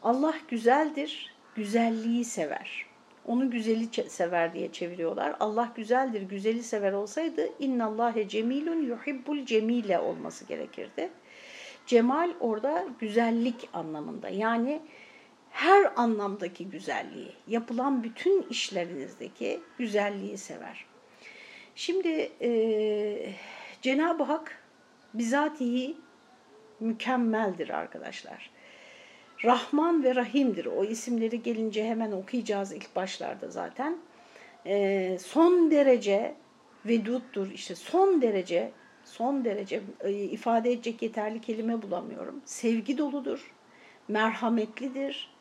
Allah 0.04 0.34
güzeldir, 0.50 1.36
güzelliği 1.56 2.26
sever. 2.26 2.86
Onu 3.26 3.52
güzeli 3.52 4.10
sever 4.10 4.54
diye 4.54 4.72
çeviriyorlar. 4.72 5.36
Allah 5.40 5.72
güzeldir, 5.76 6.22
güzeli 6.22 6.64
sever 6.64 6.94
olsaydı 6.94 7.50
inna 7.60 7.86
Allahe 7.86 8.28
cemilun 8.28 8.82
yuhibbul 8.82 9.46
cemile 9.46 10.00
olması 10.00 10.46
gerekirdi. 10.46 11.10
Cemal 11.86 12.32
orada 12.40 12.86
güzellik 13.00 13.70
anlamında. 13.74 14.30
Yani 14.30 14.82
her 15.52 15.92
anlamdaki 15.96 16.70
güzelliği, 16.70 17.32
yapılan 17.48 18.04
bütün 18.04 18.42
işlerinizdeki 18.50 19.62
güzelliği 19.78 20.38
sever. 20.38 20.86
Şimdi 21.76 22.32
e, 22.42 23.30
Cenab-ı 23.82 24.24
Hak 24.24 24.64
bizatihi 25.14 25.98
mükemmeldir 26.80 27.70
arkadaşlar. 27.70 28.50
Rahman 29.44 30.04
ve 30.04 30.16
Rahim'dir. 30.16 30.66
O 30.66 30.84
isimleri 30.84 31.44
gelince 31.44 31.86
hemen 31.86 32.12
okuyacağız 32.12 32.72
ilk 32.72 32.96
başlarda 32.96 33.50
zaten. 33.50 33.98
E, 34.66 35.18
son 35.22 35.72
derece 35.72 36.36
veduttur. 36.86 37.52
İşte 37.52 37.76
son 37.76 38.22
derece, 38.22 38.72
son 39.06 39.46
derece 39.46 39.82
e, 40.04 40.12
ifade 40.12 40.72
edecek 40.72 41.02
yeterli 41.02 41.42
kelime 41.42 41.82
bulamıyorum. 41.82 42.42
Sevgi 42.46 42.98
doludur, 42.98 43.52
merhametlidir, 44.08 45.36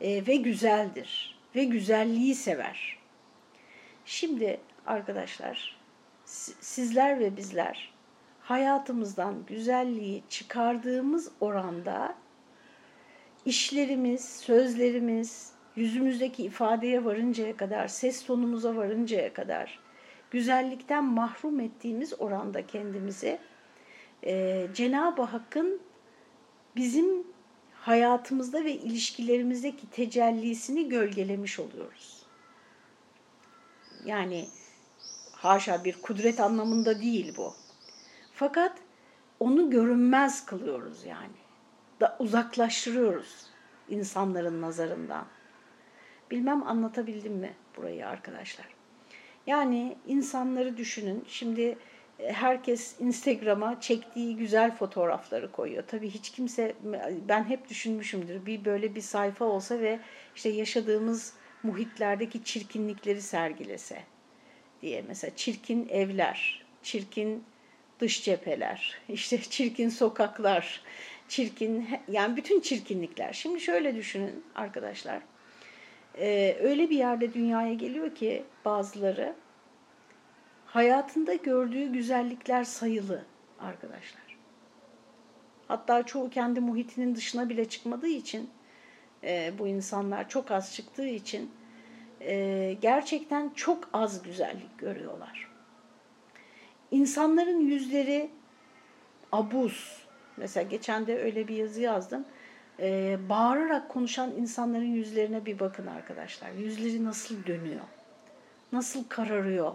e, 0.00 0.26
ve 0.26 0.36
güzeldir 0.36 1.38
ve 1.56 1.64
güzelliği 1.64 2.34
sever. 2.34 2.98
Şimdi 4.04 4.60
arkadaşlar 4.86 5.80
sizler 6.60 7.20
ve 7.20 7.36
bizler 7.36 7.92
hayatımızdan 8.40 9.34
güzelliği 9.46 10.22
çıkardığımız 10.28 11.30
oranda 11.40 12.14
işlerimiz, 13.44 14.24
sözlerimiz, 14.24 15.52
yüzümüzdeki 15.76 16.42
ifadeye 16.42 17.04
varıncaya 17.04 17.56
kadar, 17.56 17.88
ses 17.88 18.26
tonumuza 18.26 18.76
varıncaya 18.76 19.32
kadar 19.32 19.78
güzellikten 20.30 21.04
mahrum 21.04 21.60
ettiğimiz 21.60 22.20
oranda 22.20 22.66
kendimizi 22.66 23.38
e, 24.26 24.66
Cenab-ı 24.74 25.22
Hakk'ın 25.22 25.80
bizim 26.76 27.26
hayatımızda 27.74 28.64
ve 28.64 28.72
ilişkilerimizdeki 28.72 29.90
tecellisini 29.90 30.88
gölgelemiş 30.88 31.60
oluyoruz. 31.60 32.26
Yani 34.04 34.48
haşa 35.32 35.84
bir 35.84 36.02
kudret 36.02 36.40
anlamında 36.40 37.00
değil 37.00 37.34
bu. 37.36 37.54
Fakat 38.34 38.78
onu 39.40 39.70
görünmez 39.70 40.46
kılıyoruz 40.46 41.04
yani. 41.04 41.40
Da 42.00 42.16
uzaklaştırıyoruz 42.18 43.46
insanların 43.88 44.62
nazarından. 44.62 45.26
Bilmem 46.30 46.62
anlatabildim 46.62 47.32
mi 47.32 47.54
burayı 47.76 48.08
arkadaşlar. 48.08 48.79
Yani 49.46 49.96
insanları 50.06 50.76
düşünün. 50.76 51.24
Şimdi 51.28 51.78
herkes 52.28 53.00
Instagram'a 53.00 53.80
çektiği 53.80 54.36
güzel 54.36 54.76
fotoğrafları 54.76 55.52
koyuyor. 55.52 55.84
Tabii 55.86 56.10
hiç 56.10 56.30
kimse, 56.30 56.74
ben 57.28 57.44
hep 57.44 57.68
düşünmüşümdür 57.68 58.46
bir 58.46 58.64
böyle 58.64 58.94
bir 58.94 59.00
sayfa 59.00 59.44
olsa 59.44 59.80
ve 59.80 60.00
işte 60.36 60.48
yaşadığımız 60.48 61.34
muhitlerdeki 61.62 62.44
çirkinlikleri 62.44 63.22
sergilese 63.22 64.02
diye 64.82 65.04
mesela 65.08 65.36
çirkin 65.36 65.88
evler, 65.88 66.64
çirkin 66.82 67.44
dış 68.00 68.24
cepheler, 68.24 68.98
işte 69.08 69.40
çirkin 69.50 69.88
sokaklar, 69.88 70.82
çirkin 71.28 71.88
yani 72.08 72.36
bütün 72.36 72.60
çirkinlikler. 72.60 73.32
Şimdi 73.32 73.60
şöyle 73.60 73.96
düşünün 73.96 74.44
arkadaşlar. 74.54 75.22
Ee, 76.18 76.56
öyle 76.60 76.90
bir 76.90 76.96
yerde 76.96 77.34
dünyaya 77.34 77.74
geliyor 77.74 78.14
ki 78.14 78.44
bazıları 78.64 79.34
hayatında 80.66 81.34
gördüğü 81.34 81.92
güzellikler 81.92 82.64
sayılı 82.64 83.24
arkadaşlar. 83.60 84.38
Hatta 85.68 86.02
çoğu 86.02 86.30
kendi 86.30 86.60
muhitinin 86.60 87.14
dışına 87.14 87.48
bile 87.48 87.68
çıkmadığı 87.68 88.08
için 88.08 88.50
e, 89.24 89.52
bu 89.58 89.66
insanlar 89.66 90.28
çok 90.28 90.50
az 90.50 90.74
çıktığı 90.74 91.06
için 91.06 91.50
e, 92.20 92.76
gerçekten 92.82 93.48
çok 93.48 93.88
az 93.92 94.22
güzellik 94.22 94.78
görüyorlar. 94.78 95.50
İnsanların 96.90 97.60
yüzleri 97.60 98.30
abuz. 99.32 100.06
Mesela 100.36 100.68
geçen 100.68 101.06
de 101.06 101.22
öyle 101.22 101.48
bir 101.48 101.56
yazı 101.56 101.80
yazdım. 101.80 102.24
E, 102.80 103.18
bağırarak 103.28 103.88
konuşan 103.88 104.30
insanların 104.30 104.94
yüzlerine 104.94 105.46
bir 105.46 105.58
bakın 105.58 105.86
arkadaşlar. 105.86 106.50
Yüzleri 106.50 107.04
nasıl 107.04 107.46
dönüyor? 107.46 107.84
Nasıl 108.72 109.04
kararıyor? 109.08 109.74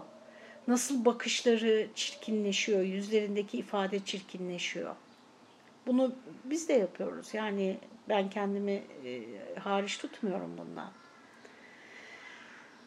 Nasıl 0.68 1.04
bakışları 1.04 1.86
çirkinleşiyor? 1.94 2.80
Yüzlerindeki 2.80 3.58
ifade 3.58 4.04
çirkinleşiyor. 4.04 4.94
Bunu 5.86 6.14
biz 6.44 6.68
de 6.68 6.72
yapıyoruz. 6.72 7.34
Yani 7.34 7.76
ben 8.08 8.30
kendimi 8.30 8.82
e, 9.04 9.22
hariç 9.58 9.98
tutmuyorum 9.98 10.50
bundan. 10.58 10.90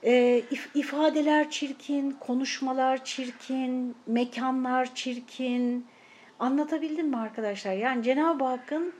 E, 0.04 0.44
if, 0.52 0.70
ifadeler 0.76 1.50
çirkin, 1.50 2.12
konuşmalar 2.12 3.06
çirkin, 3.06 3.96
mekanlar 4.08 4.96
çirkin. 4.96 5.88
Anlatabildim 6.40 7.08
mi 7.08 7.18
arkadaşlar? 7.18 7.74
Yani 7.74 8.04
Cenab-ı 8.04 8.44
Hakk'ın 8.44 8.94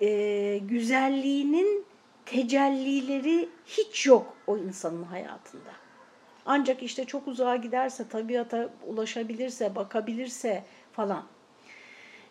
e, 0.00 0.60
güzelliğinin 0.62 1.84
tecellileri 2.26 3.48
hiç 3.66 4.06
yok 4.06 4.36
o 4.46 4.58
insanın 4.58 5.02
hayatında. 5.02 5.72
Ancak 6.46 6.82
işte 6.82 7.04
çok 7.04 7.28
uzağa 7.28 7.56
giderse, 7.56 8.08
tabiata 8.08 8.70
ulaşabilirse, 8.86 9.74
bakabilirse 9.74 10.64
falan. 10.92 11.24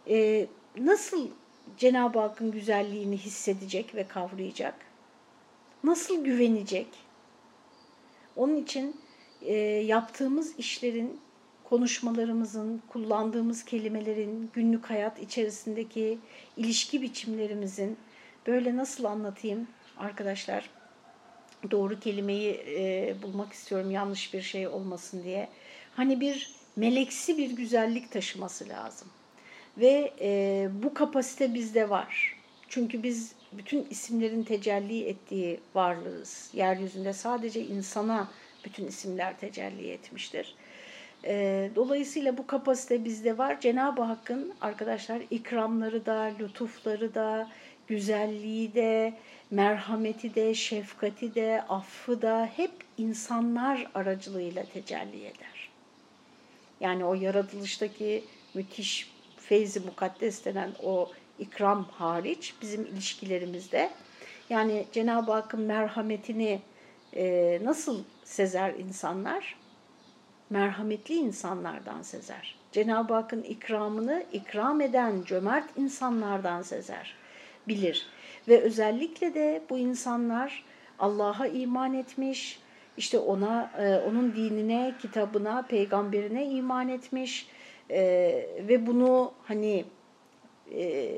E, 0.09 0.47
nasıl 0.77 1.29
Cenab-ı 1.77 2.19
Hakk'ın 2.19 2.51
güzelliğini 2.51 3.17
hissedecek 3.17 3.95
ve 3.95 4.07
kavrayacak? 4.07 4.75
Nasıl 5.83 6.23
güvenecek? 6.23 6.87
Onun 8.35 8.55
için 8.55 9.01
e, 9.41 9.53
yaptığımız 9.63 10.59
işlerin, 10.59 11.19
konuşmalarımızın, 11.71 12.81
kullandığımız 12.89 13.65
kelimelerin, 13.65 14.49
günlük 14.53 14.89
hayat 14.89 15.19
içerisindeki 15.19 16.17
ilişki 16.57 17.01
biçimlerimizin 17.01 17.97
böyle 18.47 18.77
nasıl 18.77 19.03
anlatayım 19.03 19.67
arkadaşlar? 19.97 20.69
Doğru 21.71 21.99
kelimeyi 21.99 22.65
e, 22.67 23.15
bulmak 23.21 23.53
istiyorum 23.53 23.91
yanlış 23.91 24.33
bir 24.33 24.41
şey 24.41 24.67
olmasın 24.67 25.23
diye. 25.23 25.49
Hani 25.95 26.21
bir 26.21 26.51
meleksi 26.75 27.37
bir 27.37 27.51
güzellik 27.51 28.11
taşıması 28.11 28.69
lazım. 28.69 29.07
Ve 29.77 30.13
e, 30.21 30.69
bu 30.83 30.93
kapasite 30.93 31.53
bizde 31.53 31.89
var. 31.89 32.37
Çünkü 32.69 33.03
biz 33.03 33.31
bütün 33.51 33.87
isimlerin 33.89 34.43
tecelli 34.43 35.03
ettiği 35.03 35.59
varlığız. 35.75 36.49
Yeryüzünde 36.53 37.13
sadece 37.13 37.65
insana 37.65 38.31
bütün 38.65 38.87
isimler 38.87 39.39
tecelli 39.39 39.89
etmiştir. 39.89 40.55
E, 41.25 41.69
dolayısıyla 41.75 42.37
bu 42.37 42.47
kapasite 42.47 43.05
bizde 43.05 43.37
var. 43.37 43.59
Cenab-ı 43.59 44.01
Hakk'ın 44.01 44.53
arkadaşlar 44.61 45.21
ikramları 45.29 46.05
da, 46.05 46.31
lütufları 46.39 47.15
da, 47.15 47.49
güzelliği 47.87 48.75
de, 48.75 49.13
merhameti 49.51 50.35
de, 50.35 50.53
şefkati 50.53 51.35
de, 51.35 51.61
affı 51.69 52.21
da 52.21 52.49
hep 52.55 52.71
insanlar 52.97 53.87
aracılığıyla 53.95 54.63
tecelli 54.63 55.25
eder. 55.25 55.69
Yani 56.79 57.05
o 57.05 57.13
yaratılıştaki 57.13 58.23
müthiş 58.53 59.11
feyzi 59.37 59.79
mukaddes 59.79 60.45
denen 60.45 60.71
o 60.83 61.11
ikram 61.39 61.83
hariç 61.83 62.53
bizim 62.61 62.85
ilişkilerimizde 62.85 63.89
yani 64.49 64.85
Cenab-ı 64.91 65.31
Hakk'ın 65.31 65.61
merhametini 65.61 66.61
e, 67.15 67.59
nasıl 67.63 68.03
sezer 68.23 68.73
insanlar? 68.73 69.60
Merhametli 70.51 71.15
insanlardan 71.15 72.01
sezer. 72.01 72.55
Cenab-ı 72.71 73.13
Hakk'ın 73.13 73.43
ikramını 73.43 74.23
ikram 74.33 74.81
eden 74.81 75.23
cömert 75.23 75.77
insanlardan 75.77 76.61
sezer, 76.61 77.15
bilir. 77.67 78.07
Ve 78.47 78.61
özellikle 78.61 79.33
de 79.33 79.61
bu 79.69 79.77
insanlar 79.77 80.63
Allah'a 80.99 81.47
iman 81.47 81.93
etmiş, 81.93 82.59
işte 82.97 83.19
ona, 83.19 83.71
e, 83.77 84.09
onun 84.09 84.35
dinine, 84.35 84.93
kitabına, 85.01 85.61
peygamberine 85.61 86.45
iman 86.45 86.89
etmiş, 86.89 87.47
e, 87.89 88.01
ve 88.67 88.87
bunu 88.87 89.31
hani 89.43 89.85
e, 90.75 91.11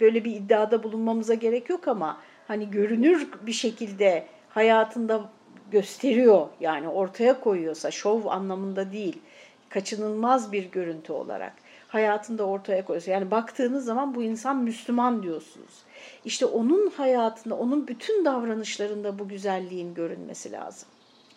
böyle 0.00 0.24
bir 0.24 0.36
iddiada 0.36 0.82
bulunmamıza 0.82 1.34
gerek 1.34 1.70
yok 1.70 1.88
ama 1.88 2.20
hani 2.48 2.70
görünür 2.70 3.28
bir 3.46 3.52
şekilde 3.52 4.26
hayatında 4.48 5.30
gösteriyor 5.70 6.48
yani 6.60 6.88
ortaya 6.88 7.40
koyuyorsa 7.40 7.90
şov 7.90 8.26
anlamında 8.26 8.92
değil 8.92 9.20
kaçınılmaz 9.68 10.52
bir 10.52 10.70
görüntü 10.70 11.12
olarak 11.12 11.52
hayatında 11.88 12.44
ortaya 12.44 12.84
koyuyorsa 12.84 13.10
yani 13.10 13.30
baktığınız 13.30 13.84
zaman 13.84 14.14
bu 14.14 14.22
insan 14.22 14.56
Müslüman 14.56 15.22
diyorsunuz. 15.22 15.82
İşte 16.24 16.46
onun 16.46 16.90
hayatında, 16.90 17.54
onun 17.54 17.88
bütün 17.88 18.24
davranışlarında 18.24 19.18
bu 19.18 19.28
güzelliğin 19.28 19.94
görünmesi 19.94 20.52
lazım 20.52 20.88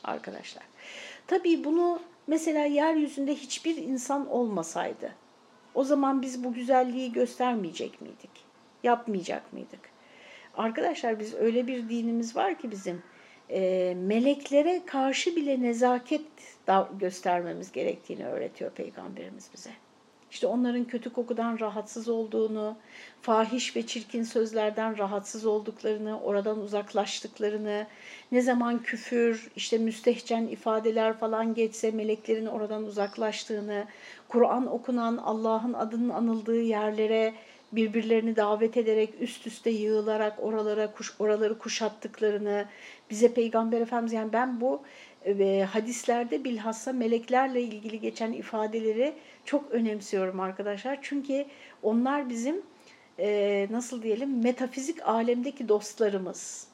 arkadaşlar. 0.04 0.64
Tabii 1.28 1.64
bunu 1.64 2.00
Mesela 2.28 2.66
yeryüzünde 2.66 3.36
hiçbir 3.36 3.78
insan 3.78 4.30
olmasaydı 4.30 5.12
o 5.74 5.84
zaman 5.84 6.22
biz 6.22 6.44
bu 6.44 6.54
güzelliği 6.54 7.12
göstermeyecek 7.12 8.02
miydik? 8.02 8.32
Yapmayacak 8.84 9.54
mıydık? 9.54 9.80
Arkadaşlar 10.58 11.20
biz 11.20 11.34
öyle 11.34 11.68
bir 11.68 11.90
dinimiz 11.90 12.36
var 12.36 12.60
ki 12.60 12.72
bizim 12.72 13.04
e, 13.52 13.94
meleklere 13.96 14.82
karşı 14.86 15.36
bile 15.36 15.62
nezaket 15.62 16.22
göstermemiz 17.00 17.72
gerektiğini 17.72 18.26
öğretiyor 18.26 18.72
Peygamberimiz 18.72 19.50
bize. 19.54 19.72
İşte 20.32 20.48
onların 20.48 20.84
kötü 20.84 21.14
kokudan 21.14 21.60
rahatsız 21.60 22.10
olduğunu, 22.10 22.78
fahiş 23.22 23.76
ve 23.76 23.88
çirkin 23.88 24.24
sözlerden 24.24 24.98
rahatsız 24.98 25.46
olduklarını, 25.46 26.22
oradan 26.22 26.60
uzaklaştıklarını, 26.60 27.88
ne 28.32 28.42
zaman 28.42 28.84
küfür, 28.84 29.52
işte 29.56 29.78
müstehcen 29.78 30.48
ifadeler 30.48 31.18
falan 31.18 31.54
geçse 31.54 31.92
meleklerin 31.92 32.46
oradan 32.46 32.84
uzaklaştığını, 32.84 33.86
Kur'an 34.28 34.74
okunan 34.74 35.18
Allah'ın 35.18 35.74
adının 35.74 36.10
anıldığı 36.10 36.62
yerlere 36.62 37.34
birbirlerini 37.72 38.36
davet 38.36 38.78
ederek 38.78 39.14
üst 39.20 39.48
üste 39.48 39.70
yığılarak 39.70 40.40
oralara 40.40 40.92
kuş, 40.92 41.14
oraları 41.20 41.58
kuşattıklarını 41.58 42.66
bize 43.12 43.34
Peygamber 43.34 43.82
Efendimiz 43.82 44.14
yani 44.14 44.34
ben 44.34 44.62
bu 44.62 44.82
ve 45.26 45.64
hadislerde 45.64 46.44
bilhassa 46.44 46.94
meleklerle 46.94 47.62
ilgili 47.62 48.00
geçen 48.00 48.32
ifadeleri 48.32 49.14
çok 49.46 49.72
önemsiyorum 49.72 50.40
arkadaşlar. 50.40 51.00
Çünkü 51.02 51.46
onlar 51.84 52.30
bizim 52.30 52.62
e, 53.20 53.68
nasıl 53.72 54.04
diyelim 54.04 54.44
metafizik 54.44 55.08
alemdeki 55.08 55.70
dostlarımız. 55.70 56.68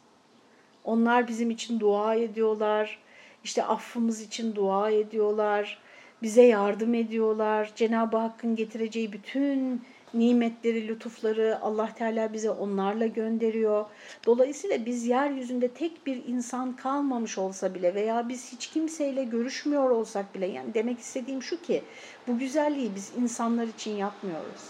Onlar 0.84 1.28
bizim 1.28 1.52
için 1.52 1.80
dua 1.80 2.16
ediyorlar. 2.16 3.00
İşte 3.44 3.64
affımız 3.64 4.22
için 4.22 4.56
dua 4.56 4.90
ediyorlar. 4.90 5.80
Bize 6.22 6.44
yardım 6.44 6.94
ediyorlar. 6.94 7.72
Cenab-ı 7.76 8.18
Hakk'ın 8.18 8.56
getireceği 8.56 9.14
bütün 9.14 9.82
nimetleri, 10.20 10.88
lütufları 10.88 11.60
Allah 11.62 11.94
Teala 11.94 12.34
bize 12.34 12.50
onlarla 12.50 13.08
gönderiyor. 13.08 13.86
Dolayısıyla 14.26 14.86
biz 14.86 15.06
yeryüzünde 15.06 15.68
tek 15.68 16.06
bir 16.06 16.26
insan 16.28 16.76
kalmamış 16.76 17.38
olsa 17.38 17.76
bile 17.76 17.96
veya 17.96 18.30
biz 18.30 18.52
hiç 18.52 18.68
kimseyle 18.68 19.24
görüşmüyor 19.24 19.90
olsak 19.90 20.36
bile 20.36 20.46
yani 20.46 20.74
demek 20.74 21.00
istediğim 21.00 21.44
şu 21.44 21.62
ki 21.62 21.84
bu 22.28 22.38
güzelliği 22.38 22.92
biz 22.96 23.12
insanlar 23.18 23.68
için 23.68 23.92
yapmıyoruz. 23.92 24.62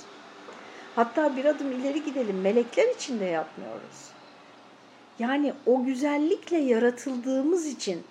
Hatta 0.96 1.38
bir 1.38 1.46
adım 1.46 1.72
ileri 1.72 2.04
gidelim 2.04 2.42
melekler 2.42 2.96
için 2.96 3.20
de 3.20 3.26
yapmıyoruz. 3.26 4.12
Yani 5.20 5.54
o 5.66 5.84
güzellikle 5.84 6.58
yaratıldığımız 6.58 7.66
için 7.66 8.04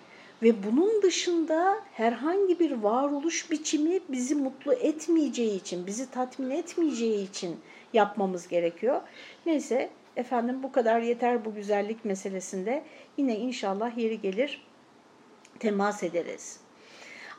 ve 0.43 0.63
bunun 0.63 1.03
dışında 1.03 1.79
herhangi 1.93 2.61
bir 2.61 2.73
varoluş 2.73 3.51
biçimi 3.51 4.01
bizi 4.09 4.35
mutlu 4.35 4.73
etmeyeceği 4.73 5.61
için, 5.61 5.87
bizi 5.87 6.11
tatmin 6.11 6.51
etmeyeceği 6.51 7.29
için 7.29 7.57
yapmamız 7.93 8.49
gerekiyor. 8.49 9.01
Neyse 9.47 9.91
efendim 10.17 10.63
bu 10.63 10.73
kadar 10.73 11.01
yeter 11.01 11.45
bu 11.45 11.55
güzellik 11.55 12.05
meselesinde 12.05 12.85
yine 13.17 13.37
inşallah 13.37 13.99
yeri 13.99 14.21
gelir 14.21 14.67
temas 15.59 16.03
ederiz. 16.03 16.61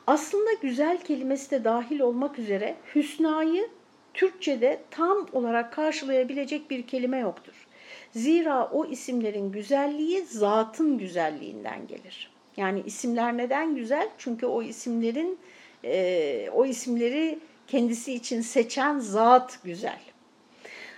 Aslında 0.06 0.50
güzel 0.62 1.00
kelimesi 1.00 1.50
de 1.50 1.64
dahil 1.64 2.00
olmak 2.00 2.38
üzere 2.38 2.76
hüsnayı 2.94 3.68
Türkçe'de 4.14 4.80
tam 4.90 5.26
olarak 5.32 5.72
karşılayabilecek 5.72 6.70
bir 6.70 6.86
kelime 6.86 7.18
yoktur. 7.18 7.66
Zira 8.10 8.70
o 8.72 8.86
isimlerin 8.86 9.52
güzelliği 9.52 10.20
zatın 10.20 10.98
güzelliğinden 10.98 11.86
gelir. 11.86 12.37
Yani 12.58 12.82
isimler 12.86 13.36
neden 13.36 13.76
güzel? 13.76 14.08
Çünkü 14.18 14.46
o 14.46 14.62
isimlerin 14.62 15.38
e, 15.84 16.50
o 16.54 16.66
isimleri 16.66 17.38
kendisi 17.66 18.14
için 18.14 18.40
seçen 18.40 18.98
zat 18.98 19.58
güzel. 19.64 20.00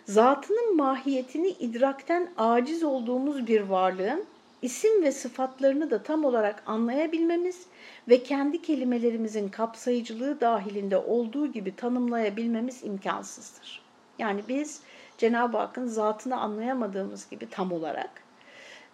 Zatının 0.05 0.77
mahiyetini 0.77 1.49
idrakten 1.49 2.31
aciz 2.37 2.83
olduğumuz 2.83 3.47
bir 3.47 3.61
varlığın 3.61 4.25
isim 4.63 5.03
ve 5.03 5.13
sıfatlarını 5.13 5.91
da 5.91 6.03
tam 6.03 6.25
olarak 6.25 6.63
anlayabilmemiz 6.67 7.67
ve 8.09 8.23
kendi 8.23 8.63
kelimelerimizin 8.63 9.49
kapsayıcılığı 9.49 10.41
dahilinde 10.41 10.97
olduğu 10.97 11.47
gibi 11.47 11.77
tanımlayabilmemiz 11.77 12.85
imkansızdır. 12.85 13.83
Yani 14.19 14.41
biz 14.49 14.81
Cenab-ı 15.19 15.57
Hakk'ın 15.59 15.87
zatını 15.87 16.41
anlayamadığımız 16.41 17.31
gibi 17.31 17.51
tam 17.51 17.73
olarak 17.73 18.30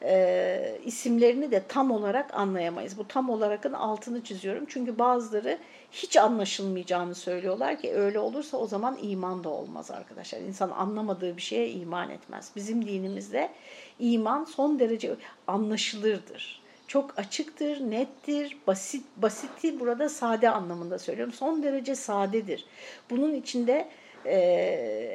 e, 0.02 0.78
isimlerini 0.85 1.50
de 1.50 1.62
tam 1.68 1.90
olarak 1.90 2.35
anlayamayız. 2.35 2.98
Bu 2.98 3.09
tam 3.09 3.30
olarakın 3.30 3.72
altını 3.72 4.24
çiziyorum. 4.24 4.64
Çünkü 4.68 4.98
bazıları 4.98 5.59
hiç 5.92 6.16
anlaşılmayacağını 6.16 7.14
söylüyorlar 7.14 7.78
ki 7.78 7.92
öyle 7.92 8.18
olursa 8.18 8.56
o 8.56 8.66
zaman 8.66 8.98
iman 9.02 9.44
da 9.44 9.48
olmaz 9.48 9.90
arkadaşlar. 9.90 10.40
İnsan 10.40 10.70
anlamadığı 10.70 11.37
bir 11.37 11.42
şeye 11.42 11.70
iman 11.70 12.11
etmez. 12.11 12.50
Bizim 12.56 12.87
dinimizde 12.87 13.50
iman 13.98 14.44
son 14.44 14.78
derece 14.78 15.16
anlaşılırdır. 15.46 16.62
Çok 16.87 17.18
açıktır, 17.18 17.80
nettir, 17.80 18.56
basit, 18.66 19.04
basiti 19.16 19.80
burada 19.80 20.09
sade 20.09 20.50
anlamında 20.50 20.98
söylüyorum. 20.98 21.35
Son 21.35 21.62
derece 21.62 21.94
sadedir. 21.94 22.64
Bunun 23.11 23.35
içinde 23.35 23.88
e, 24.24 24.37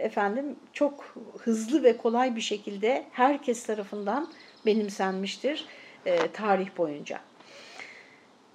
efendim 0.03 0.55
çok 0.73 1.15
hızlı 1.37 1.83
ve 1.83 1.97
kolay 1.97 2.35
bir 2.35 2.41
şekilde 2.41 3.05
herkes 3.11 3.63
tarafından 3.63 4.27
benimsenmiştir 4.65 5.65
e, 6.05 6.31
tarih 6.31 6.69
boyunca. 6.77 7.19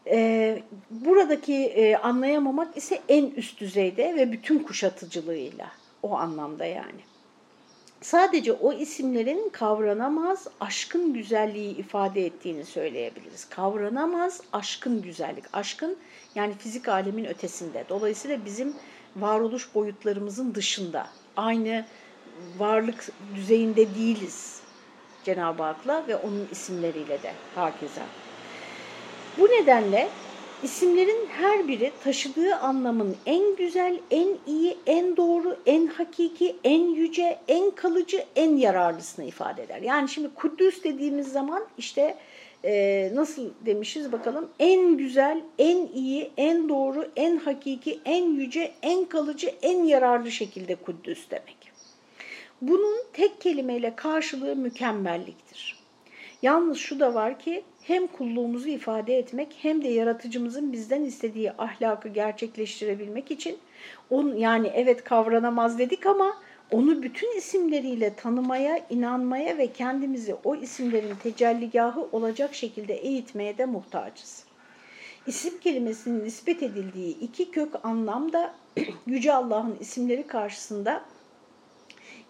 E, 0.06 0.62
buradaki 0.90 1.54
e, 1.54 1.96
anlayamamak 1.96 2.76
ise 2.76 3.00
en 3.08 3.26
üst 3.30 3.60
düzeyde 3.60 4.14
ve 4.16 4.32
bütün 4.32 4.58
kuşatıcılığıyla 4.58 5.72
o 6.02 6.16
anlamda 6.16 6.64
yani. 6.64 7.00
Sadece 8.00 8.52
o 8.52 8.72
isimlerin 8.72 9.48
kavranamaz 9.48 10.46
aşkın 10.60 11.12
güzelliği 11.12 11.76
ifade 11.76 12.26
ettiğini 12.26 12.64
söyleyebiliriz. 12.64 13.48
Kavranamaz 13.48 14.40
aşkın 14.52 15.02
güzellik. 15.02 15.44
Aşkın 15.52 15.96
yani 16.34 16.54
fizik 16.54 16.88
alemin 16.88 17.24
ötesinde. 17.24 17.84
Dolayısıyla 17.88 18.44
bizim 18.44 18.74
varoluş 19.16 19.74
boyutlarımızın 19.74 20.54
dışında. 20.54 21.08
Aynı 21.36 21.84
varlık 22.58 23.08
düzeyinde 23.34 23.94
değiliz 23.94 24.55
Cenab-ı 25.26 25.62
Hak'la 25.62 26.04
ve 26.08 26.16
onun 26.16 26.48
isimleriyle 26.52 27.22
de 27.22 27.32
herkese. 27.54 28.02
Bu 29.38 29.44
nedenle 29.44 30.08
isimlerin 30.62 31.26
her 31.28 31.68
biri 31.68 31.92
taşıdığı 32.04 32.56
anlamın 32.56 33.16
en 33.26 33.56
güzel, 33.56 33.98
en 34.10 34.28
iyi, 34.46 34.76
en 34.86 35.16
doğru, 35.16 35.56
en 35.66 35.86
hakiki, 35.86 36.56
en 36.64 36.94
yüce, 36.94 37.38
en 37.48 37.70
kalıcı, 37.70 38.24
en 38.36 38.56
yararlısını 38.56 39.24
ifade 39.24 39.62
eder. 39.62 39.82
Yani 39.82 40.08
şimdi 40.08 40.28
Kudüs 40.34 40.84
dediğimiz 40.84 41.32
zaman 41.32 41.64
işte 41.78 42.16
e, 42.64 43.10
nasıl 43.14 43.50
demişiz 43.66 44.12
bakalım 44.12 44.48
en 44.58 44.96
güzel, 44.96 45.42
en 45.58 45.88
iyi, 45.94 46.30
en 46.36 46.68
doğru, 46.68 47.08
en 47.16 47.36
hakiki, 47.36 48.00
en 48.04 48.24
yüce, 48.24 48.72
en 48.82 49.04
kalıcı, 49.04 49.50
en 49.62 49.84
yararlı 49.84 50.30
şekilde 50.30 50.74
Kudüs 50.74 51.30
demek. 51.30 51.65
Bunun 52.62 52.96
tek 53.12 53.40
kelimeyle 53.40 53.96
karşılığı 53.96 54.56
mükemmelliktir. 54.56 55.76
Yalnız 56.42 56.78
şu 56.78 57.00
da 57.00 57.14
var 57.14 57.38
ki 57.38 57.64
hem 57.82 58.06
kulluğumuzu 58.06 58.68
ifade 58.68 59.18
etmek 59.18 59.56
hem 59.62 59.84
de 59.84 59.88
yaratıcımızın 59.88 60.72
bizden 60.72 61.02
istediği 61.02 61.52
ahlakı 61.52 62.08
gerçekleştirebilmek 62.08 63.30
için 63.30 63.58
on, 64.10 64.36
yani 64.36 64.70
evet 64.74 65.04
kavranamaz 65.04 65.78
dedik 65.78 66.06
ama 66.06 66.36
onu 66.70 67.02
bütün 67.02 67.38
isimleriyle 67.38 68.14
tanımaya, 68.14 68.86
inanmaya 68.90 69.58
ve 69.58 69.72
kendimizi 69.72 70.36
o 70.44 70.56
isimlerin 70.56 71.14
tecelligahı 71.22 72.08
olacak 72.12 72.54
şekilde 72.54 72.94
eğitmeye 72.94 73.58
de 73.58 73.66
muhtaçız. 73.66 74.44
İsim 75.26 75.58
kelimesinin 75.60 76.24
nispet 76.24 76.62
edildiği 76.62 77.18
iki 77.18 77.50
kök 77.50 77.74
anlam 77.82 78.32
da 78.32 78.54
Yüce 79.06 79.32
Allah'ın 79.34 79.76
isimleri 79.80 80.26
karşısında 80.26 81.04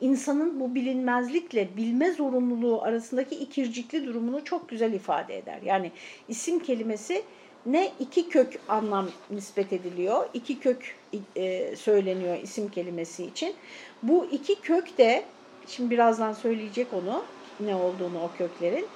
insanın 0.00 0.60
bu 0.60 0.74
bilinmezlikle 0.74 1.76
bilme 1.76 2.12
zorunluluğu 2.12 2.82
arasındaki 2.82 3.34
ikircikli 3.34 4.06
durumunu 4.06 4.44
çok 4.44 4.68
güzel 4.68 4.92
ifade 4.92 5.38
eder. 5.38 5.58
Yani 5.64 5.92
isim 6.28 6.58
kelimesi 6.58 7.22
ne 7.66 7.92
iki 8.00 8.28
kök 8.28 8.58
anlam 8.68 9.08
nispet 9.30 9.72
ediliyor, 9.72 10.28
iki 10.34 10.60
kök 10.60 10.96
e, 11.36 11.76
söyleniyor 11.76 12.38
isim 12.42 12.68
kelimesi 12.68 13.24
için. 13.24 13.54
Bu 14.02 14.24
iki 14.24 14.60
kök 14.60 14.98
de, 14.98 15.24
şimdi 15.66 15.90
birazdan 15.90 16.32
söyleyecek 16.32 16.86
onu, 16.92 17.24
ne 17.60 17.74
olduğunu 17.74 18.22
o 18.24 18.30
köklerin, 18.38 18.86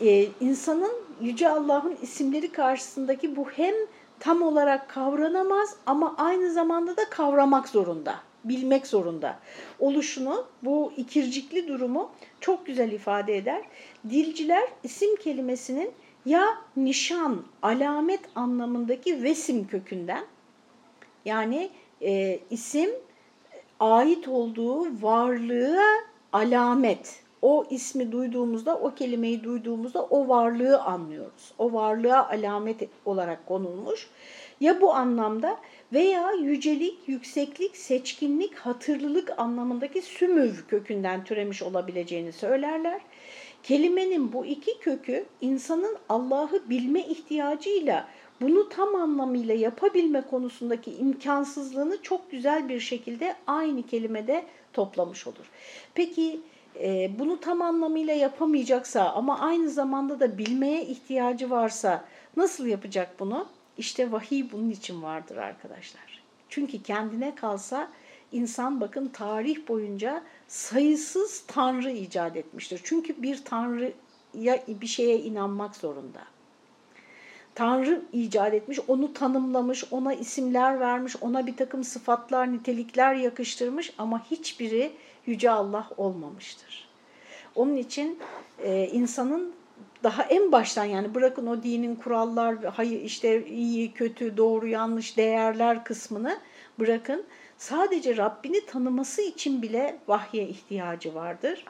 e, 0.00 0.26
insanın 0.40 0.92
Yüce 1.20 1.48
Allah'ın 1.48 1.96
isimleri 2.02 2.52
karşısındaki 2.52 3.36
bu 3.36 3.50
hem 3.50 3.74
tam 4.20 4.42
olarak 4.42 4.88
kavranamaz 4.88 5.76
ama 5.86 6.14
aynı 6.18 6.52
zamanda 6.52 6.96
da 6.96 7.10
kavramak 7.10 7.68
zorunda 7.68 8.14
bilmek 8.48 8.86
zorunda 8.86 9.38
oluşunu, 9.78 10.46
bu 10.62 10.92
ikircikli 10.96 11.68
durumu 11.68 12.10
çok 12.40 12.66
güzel 12.66 12.92
ifade 12.92 13.36
eder. 13.36 13.62
Dilciler 14.10 14.68
isim 14.84 15.16
kelimesinin 15.16 15.90
ya 16.26 16.44
nişan, 16.76 17.42
alamet 17.62 18.20
anlamındaki 18.34 19.22
vesim 19.22 19.66
kökünden 19.66 20.24
yani 21.24 21.70
e, 22.02 22.40
isim 22.50 22.90
ait 23.80 24.28
olduğu 24.28 25.02
varlığa 25.02 25.92
alamet. 26.32 27.25
O 27.42 27.64
ismi 27.70 28.12
duyduğumuzda, 28.12 28.78
o 28.78 28.94
kelimeyi 28.94 29.44
duyduğumuzda 29.44 30.02
o 30.02 30.28
varlığı 30.28 30.82
anlıyoruz. 30.82 31.52
O 31.58 31.72
varlığa 31.72 32.28
alamet 32.28 32.88
olarak 33.04 33.46
konulmuş. 33.46 34.10
Ya 34.60 34.80
bu 34.80 34.94
anlamda 34.94 35.56
veya 35.92 36.32
yücelik, 36.32 36.98
yükseklik, 37.06 37.76
seçkinlik, 37.76 38.54
hatırlılık 38.54 39.38
anlamındaki 39.38 40.02
sümüv 40.02 40.52
kökünden 40.68 41.24
türemiş 41.24 41.62
olabileceğini 41.62 42.32
söylerler. 42.32 43.00
Kelimenin 43.62 44.32
bu 44.32 44.46
iki 44.46 44.78
kökü 44.78 45.24
insanın 45.40 45.96
Allah'ı 46.08 46.70
bilme 46.70 47.00
ihtiyacıyla 47.00 48.08
bunu 48.40 48.68
tam 48.68 48.94
anlamıyla 48.94 49.54
yapabilme 49.54 50.20
konusundaki 50.20 50.94
imkansızlığını 50.94 52.02
çok 52.02 52.30
güzel 52.30 52.68
bir 52.68 52.80
şekilde 52.80 53.36
aynı 53.46 53.82
kelimede 53.82 54.44
toplamış 54.72 55.26
olur. 55.26 55.50
Peki 55.94 56.40
e, 56.82 57.18
bunu 57.18 57.40
tam 57.40 57.62
anlamıyla 57.62 58.14
yapamayacaksa 58.14 59.12
ama 59.12 59.40
aynı 59.40 59.70
zamanda 59.70 60.20
da 60.20 60.38
bilmeye 60.38 60.84
ihtiyacı 60.84 61.50
varsa 61.50 62.04
nasıl 62.36 62.66
yapacak 62.66 63.20
bunu? 63.20 63.46
İşte 63.78 64.12
vahiy 64.12 64.52
bunun 64.52 64.70
için 64.70 65.02
vardır 65.02 65.36
arkadaşlar. 65.36 66.22
Çünkü 66.48 66.82
kendine 66.82 67.34
kalsa 67.34 67.88
insan 68.32 68.80
bakın 68.80 69.08
tarih 69.08 69.68
boyunca 69.68 70.22
sayısız 70.48 71.44
tanrı 71.46 71.90
icat 71.90 72.36
etmiştir. 72.36 72.80
Çünkü 72.84 73.22
bir 73.22 73.44
tanrıya 73.44 74.62
bir 74.68 74.86
şeye 74.86 75.18
inanmak 75.18 75.76
zorunda. 75.76 76.20
Tanrı 77.56 78.02
icat 78.12 78.54
etmiş, 78.54 78.78
onu 78.88 79.12
tanımlamış, 79.12 79.84
ona 79.90 80.14
isimler 80.14 80.80
vermiş, 80.80 81.16
ona 81.20 81.46
bir 81.46 81.56
takım 81.56 81.84
sıfatlar, 81.84 82.52
nitelikler 82.52 83.14
yakıştırmış 83.14 83.92
ama 83.98 84.24
hiçbiri 84.30 84.92
Yüce 85.26 85.50
Allah 85.50 85.90
olmamıştır. 85.96 86.88
Onun 87.54 87.76
için 87.76 88.18
e, 88.62 88.86
insanın 88.86 89.54
daha 90.02 90.22
en 90.22 90.52
baştan 90.52 90.84
yani 90.84 91.14
bırakın 91.14 91.46
o 91.46 91.62
dinin 91.62 91.94
kurallar, 91.94 92.64
hayır 92.64 93.00
işte 93.02 93.46
iyi, 93.46 93.92
kötü, 93.92 94.36
doğru, 94.36 94.66
yanlış 94.66 95.16
değerler 95.16 95.84
kısmını 95.84 96.38
bırakın. 96.78 97.24
Sadece 97.58 98.16
Rabbini 98.16 98.66
tanıması 98.66 99.22
için 99.22 99.62
bile 99.62 99.98
vahye 100.08 100.48
ihtiyacı 100.48 101.14
vardır. 101.14 101.64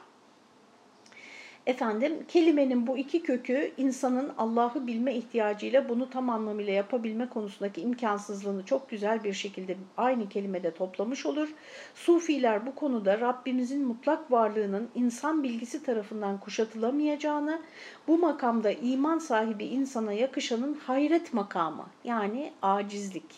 Efendim 1.67 2.25
kelimenin 2.27 2.87
bu 2.87 2.97
iki 2.97 3.23
kökü 3.23 3.71
insanın 3.77 4.31
Allah'ı 4.37 4.87
bilme 4.87 5.15
ihtiyacıyla 5.15 5.89
bunu 5.89 6.09
tam 6.09 6.29
anlamıyla 6.29 6.73
yapabilme 6.73 7.29
konusundaki 7.29 7.81
imkansızlığını 7.81 8.65
çok 8.65 8.89
güzel 8.89 9.23
bir 9.23 9.33
şekilde 9.33 9.77
aynı 9.97 10.29
kelimede 10.29 10.73
toplamış 10.73 11.25
olur. 11.25 11.49
Sufiler 11.95 12.65
bu 12.65 12.75
konuda 12.75 13.19
Rabbimizin 13.19 13.85
mutlak 13.85 14.31
varlığının 14.31 14.89
insan 14.95 15.43
bilgisi 15.43 15.83
tarafından 15.83 16.39
kuşatılamayacağını, 16.39 17.61
bu 18.07 18.17
makamda 18.17 18.71
iman 18.71 19.19
sahibi 19.19 19.65
insana 19.65 20.13
yakışanın 20.13 20.73
hayret 20.73 21.33
makamı 21.33 21.85
yani 22.03 22.53
acizlik, 22.61 23.35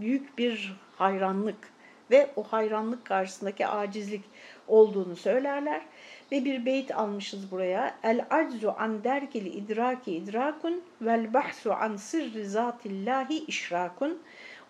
büyük 0.00 0.38
bir 0.38 0.76
hayranlık 0.96 1.72
ve 2.10 2.30
o 2.36 2.42
hayranlık 2.42 3.04
karşısındaki 3.04 3.66
acizlik 3.66 4.24
olduğunu 4.68 5.16
söylerler. 5.16 5.82
Ve 6.32 6.44
bir 6.44 6.66
beyt 6.66 6.96
almışız 6.96 7.50
buraya. 7.50 7.94
El 8.02 8.26
aczu 8.30 8.74
an 8.78 9.04
derkil 9.04 9.46
idraki 9.46 10.12
idrakun 10.12 10.82
vel 11.00 11.34
bahsu 11.34 11.72
an 11.72 11.96
sırrı 11.96 12.46
zatillahi 12.48 13.44
işrakun. 13.44 14.18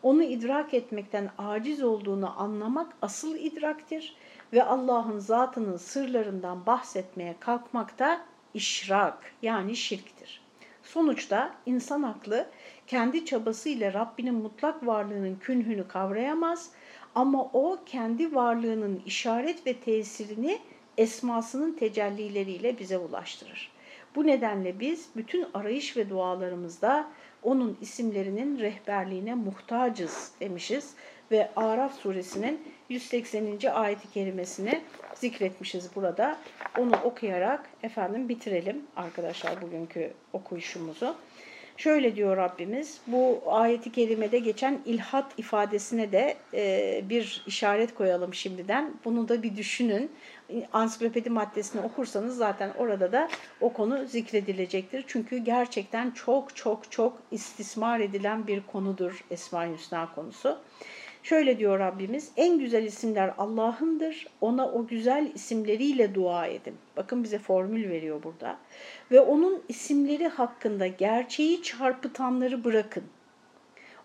Onu 0.03 0.22
idrak 0.22 0.75
etmekten 0.75 1.31
aciz 1.38 1.83
olduğunu 1.83 2.40
anlamak 2.40 2.92
asıl 3.03 3.37
idraktir 3.37 4.16
ve 4.53 4.64
Allah'ın 4.64 5.18
zatının 5.18 5.77
sırlarından 5.77 6.66
bahsetmeye 6.66 7.35
kalkmak 7.40 7.98
da 7.98 8.20
işrak 8.55 9.18
yani 9.42 9.77
şirktir. 9.77 10.42
Sonuçta 10.83 11.55
insan 11.66 12.03
aklı 12.03 12.46
kendi 12.87 13.25
çabasıyla 13.25 13.92
Rabbinin 13.92 14.35
mutlak 14.35 14.87
varlığının 14.87 15.37
künhünü 15.37 15.88
kavrayamaz 15.88 16.70
ama 17.14 17.42
o 17.42 17.79
kendi 17.87 18.35
varlığının 18.35 19.03
işaret 19.07 19.66
ve 19.66 19.75
tesirini 19.75 20.59
esmasının 20.98 21.72
tecellileriyle 21.72 22.78
bize 22.78 22.98
ulaştırır. 22.98 23.72
Bu 24.14 24.26
nedenle 24.26 24.81
biz 24.81 25.09
bütün 25.16 25.46
arayış 25.55 25.96
ve 25.96 26.11
dualarımızda 26.11 27.09
onun 27.42 27.78
isimlerinin 27.81 28.59
rehberliğine 28.59 29.35
muhtacız 29.35 30.33
demişiz 30.40 30.94
ve 31.31 31.50
Araf 31.57 31.94
suresinin 31.94 32.61
180. 32.88 33.59
ayeti 33.74 34.11
kerimesini 34.11 34.83
zikretmişiz 35.14 35.96
burada. 35.96 36.38
Onu 36.78 36.96
okuyarak 37.05 37.70
efendim 37.83 38.28
bitirelim 38.28 38.83
arkadaşlar 38.96 39.62
bugünkü 39.62 40.12
okuyuşumuzu. 40.33 41.16
Şöyle 41.76 42.16
diyor 42.16 42.37
Rabbimiz, 42.37 43.00
bu 43.06 43.42
ayeti 43.46 43.92
kerimede 43.92 44.38
geçen 44.38 44.80
ilhat 44.87 45.38
ifadesine 45.38 46.12
de 46.12 46.37
e, 46.54 47.04
bir 47.08 47.44
işaret 47.46 47.94
koyalım 47.94 48.35
şimdiden. 48.35 48.94
Bunu 49.04 49.28
da 49.28 49.42
bir 49.42 49.56
düşünün. 49.56 50.11
Ansiklopedi 50.72 51.30
maddesini 51.30 51.80
okursanız 51.82 52.37
zaten 52.37 52.70
orada 52.78 53.12
da 53.12 53.28
o 53.61 53.72
konu 53.72 54.06
zikredilecektir. 54.06 55.04
Çünkü 55.06 55.38
gerçekten 55.38 56.11
çok 56.11 56.56
çok 56.56 56.90
çok 56.90 57.18
istismar 57.30 58.00
edilen 58.00 58.46
bir 58.46 58.62
konudur 58.62 59.24
Esma-i 59.30 59.72
Hüsna 59.72 60.14
konusu. 60.14 60.58
Şöyle 61.22 61.58
diyor 61.58 61.78
Rabbimiz, 61.78 62.32
en 62.37 62.58
güzel 62.58 62.85
isimler 62.85 63.35
Allah'ındır, 63.38 64.26
ona 64.40 64.72
o 64.72 64.87
güzel 64.87 65.30
isimleriyle 65.35 66.14
dua 66.14 66.46
edin. 66.46 66.76
Bakın 66.96 67.24
bize 67.24 67.38
formül 67.38 67.90
veriyor 67.90 68.22
burada. 68.22 68.58
Ve 69.11 69.20
onun 69.20 69.62
isimleri 69.68 70.28
hakkında 70.28 70.87
gerçeği 70.87 71.62
çarpıtanları 71.62 72.64
bırakın. 72.64 73.04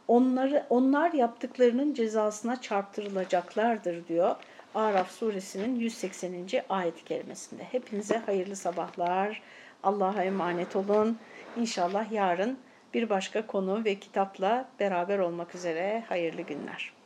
Onları, 0.07 0.65
onlar 0.69 1.13
yaptıklarının 1.13 1.93
cezasına 1.93 2.61
çarptırılacaklardır 2.61 4.07
diyor. 4.07 4.35
Araf 4.75 5.11
suresinin 5.11 5.75
180. 5.75 6.47
ayet 6.69 7.03
kelimesinde. 7.03 7.63
Hepinize 7.63 8.17
hayırlı 8.17 8.55
sabahlar. 8.55 9.41
Allah'a 9.83 10.23
emanet 10.23 10.75
olun. 10.75 11.17
İnşallah 11.57 12.11
yarın 12.11 12.57
bir 12.93 13.09
başka 13.09 13.47
konu 13.47 13.85
ve 13.85 13.95
kitapla 13.95 14.69
beraber 14.79 15.19
olmak 15.19 15.55
üzere 15.55 16.03
hayırlı 16.09 16.41
günler. 16.41 16.96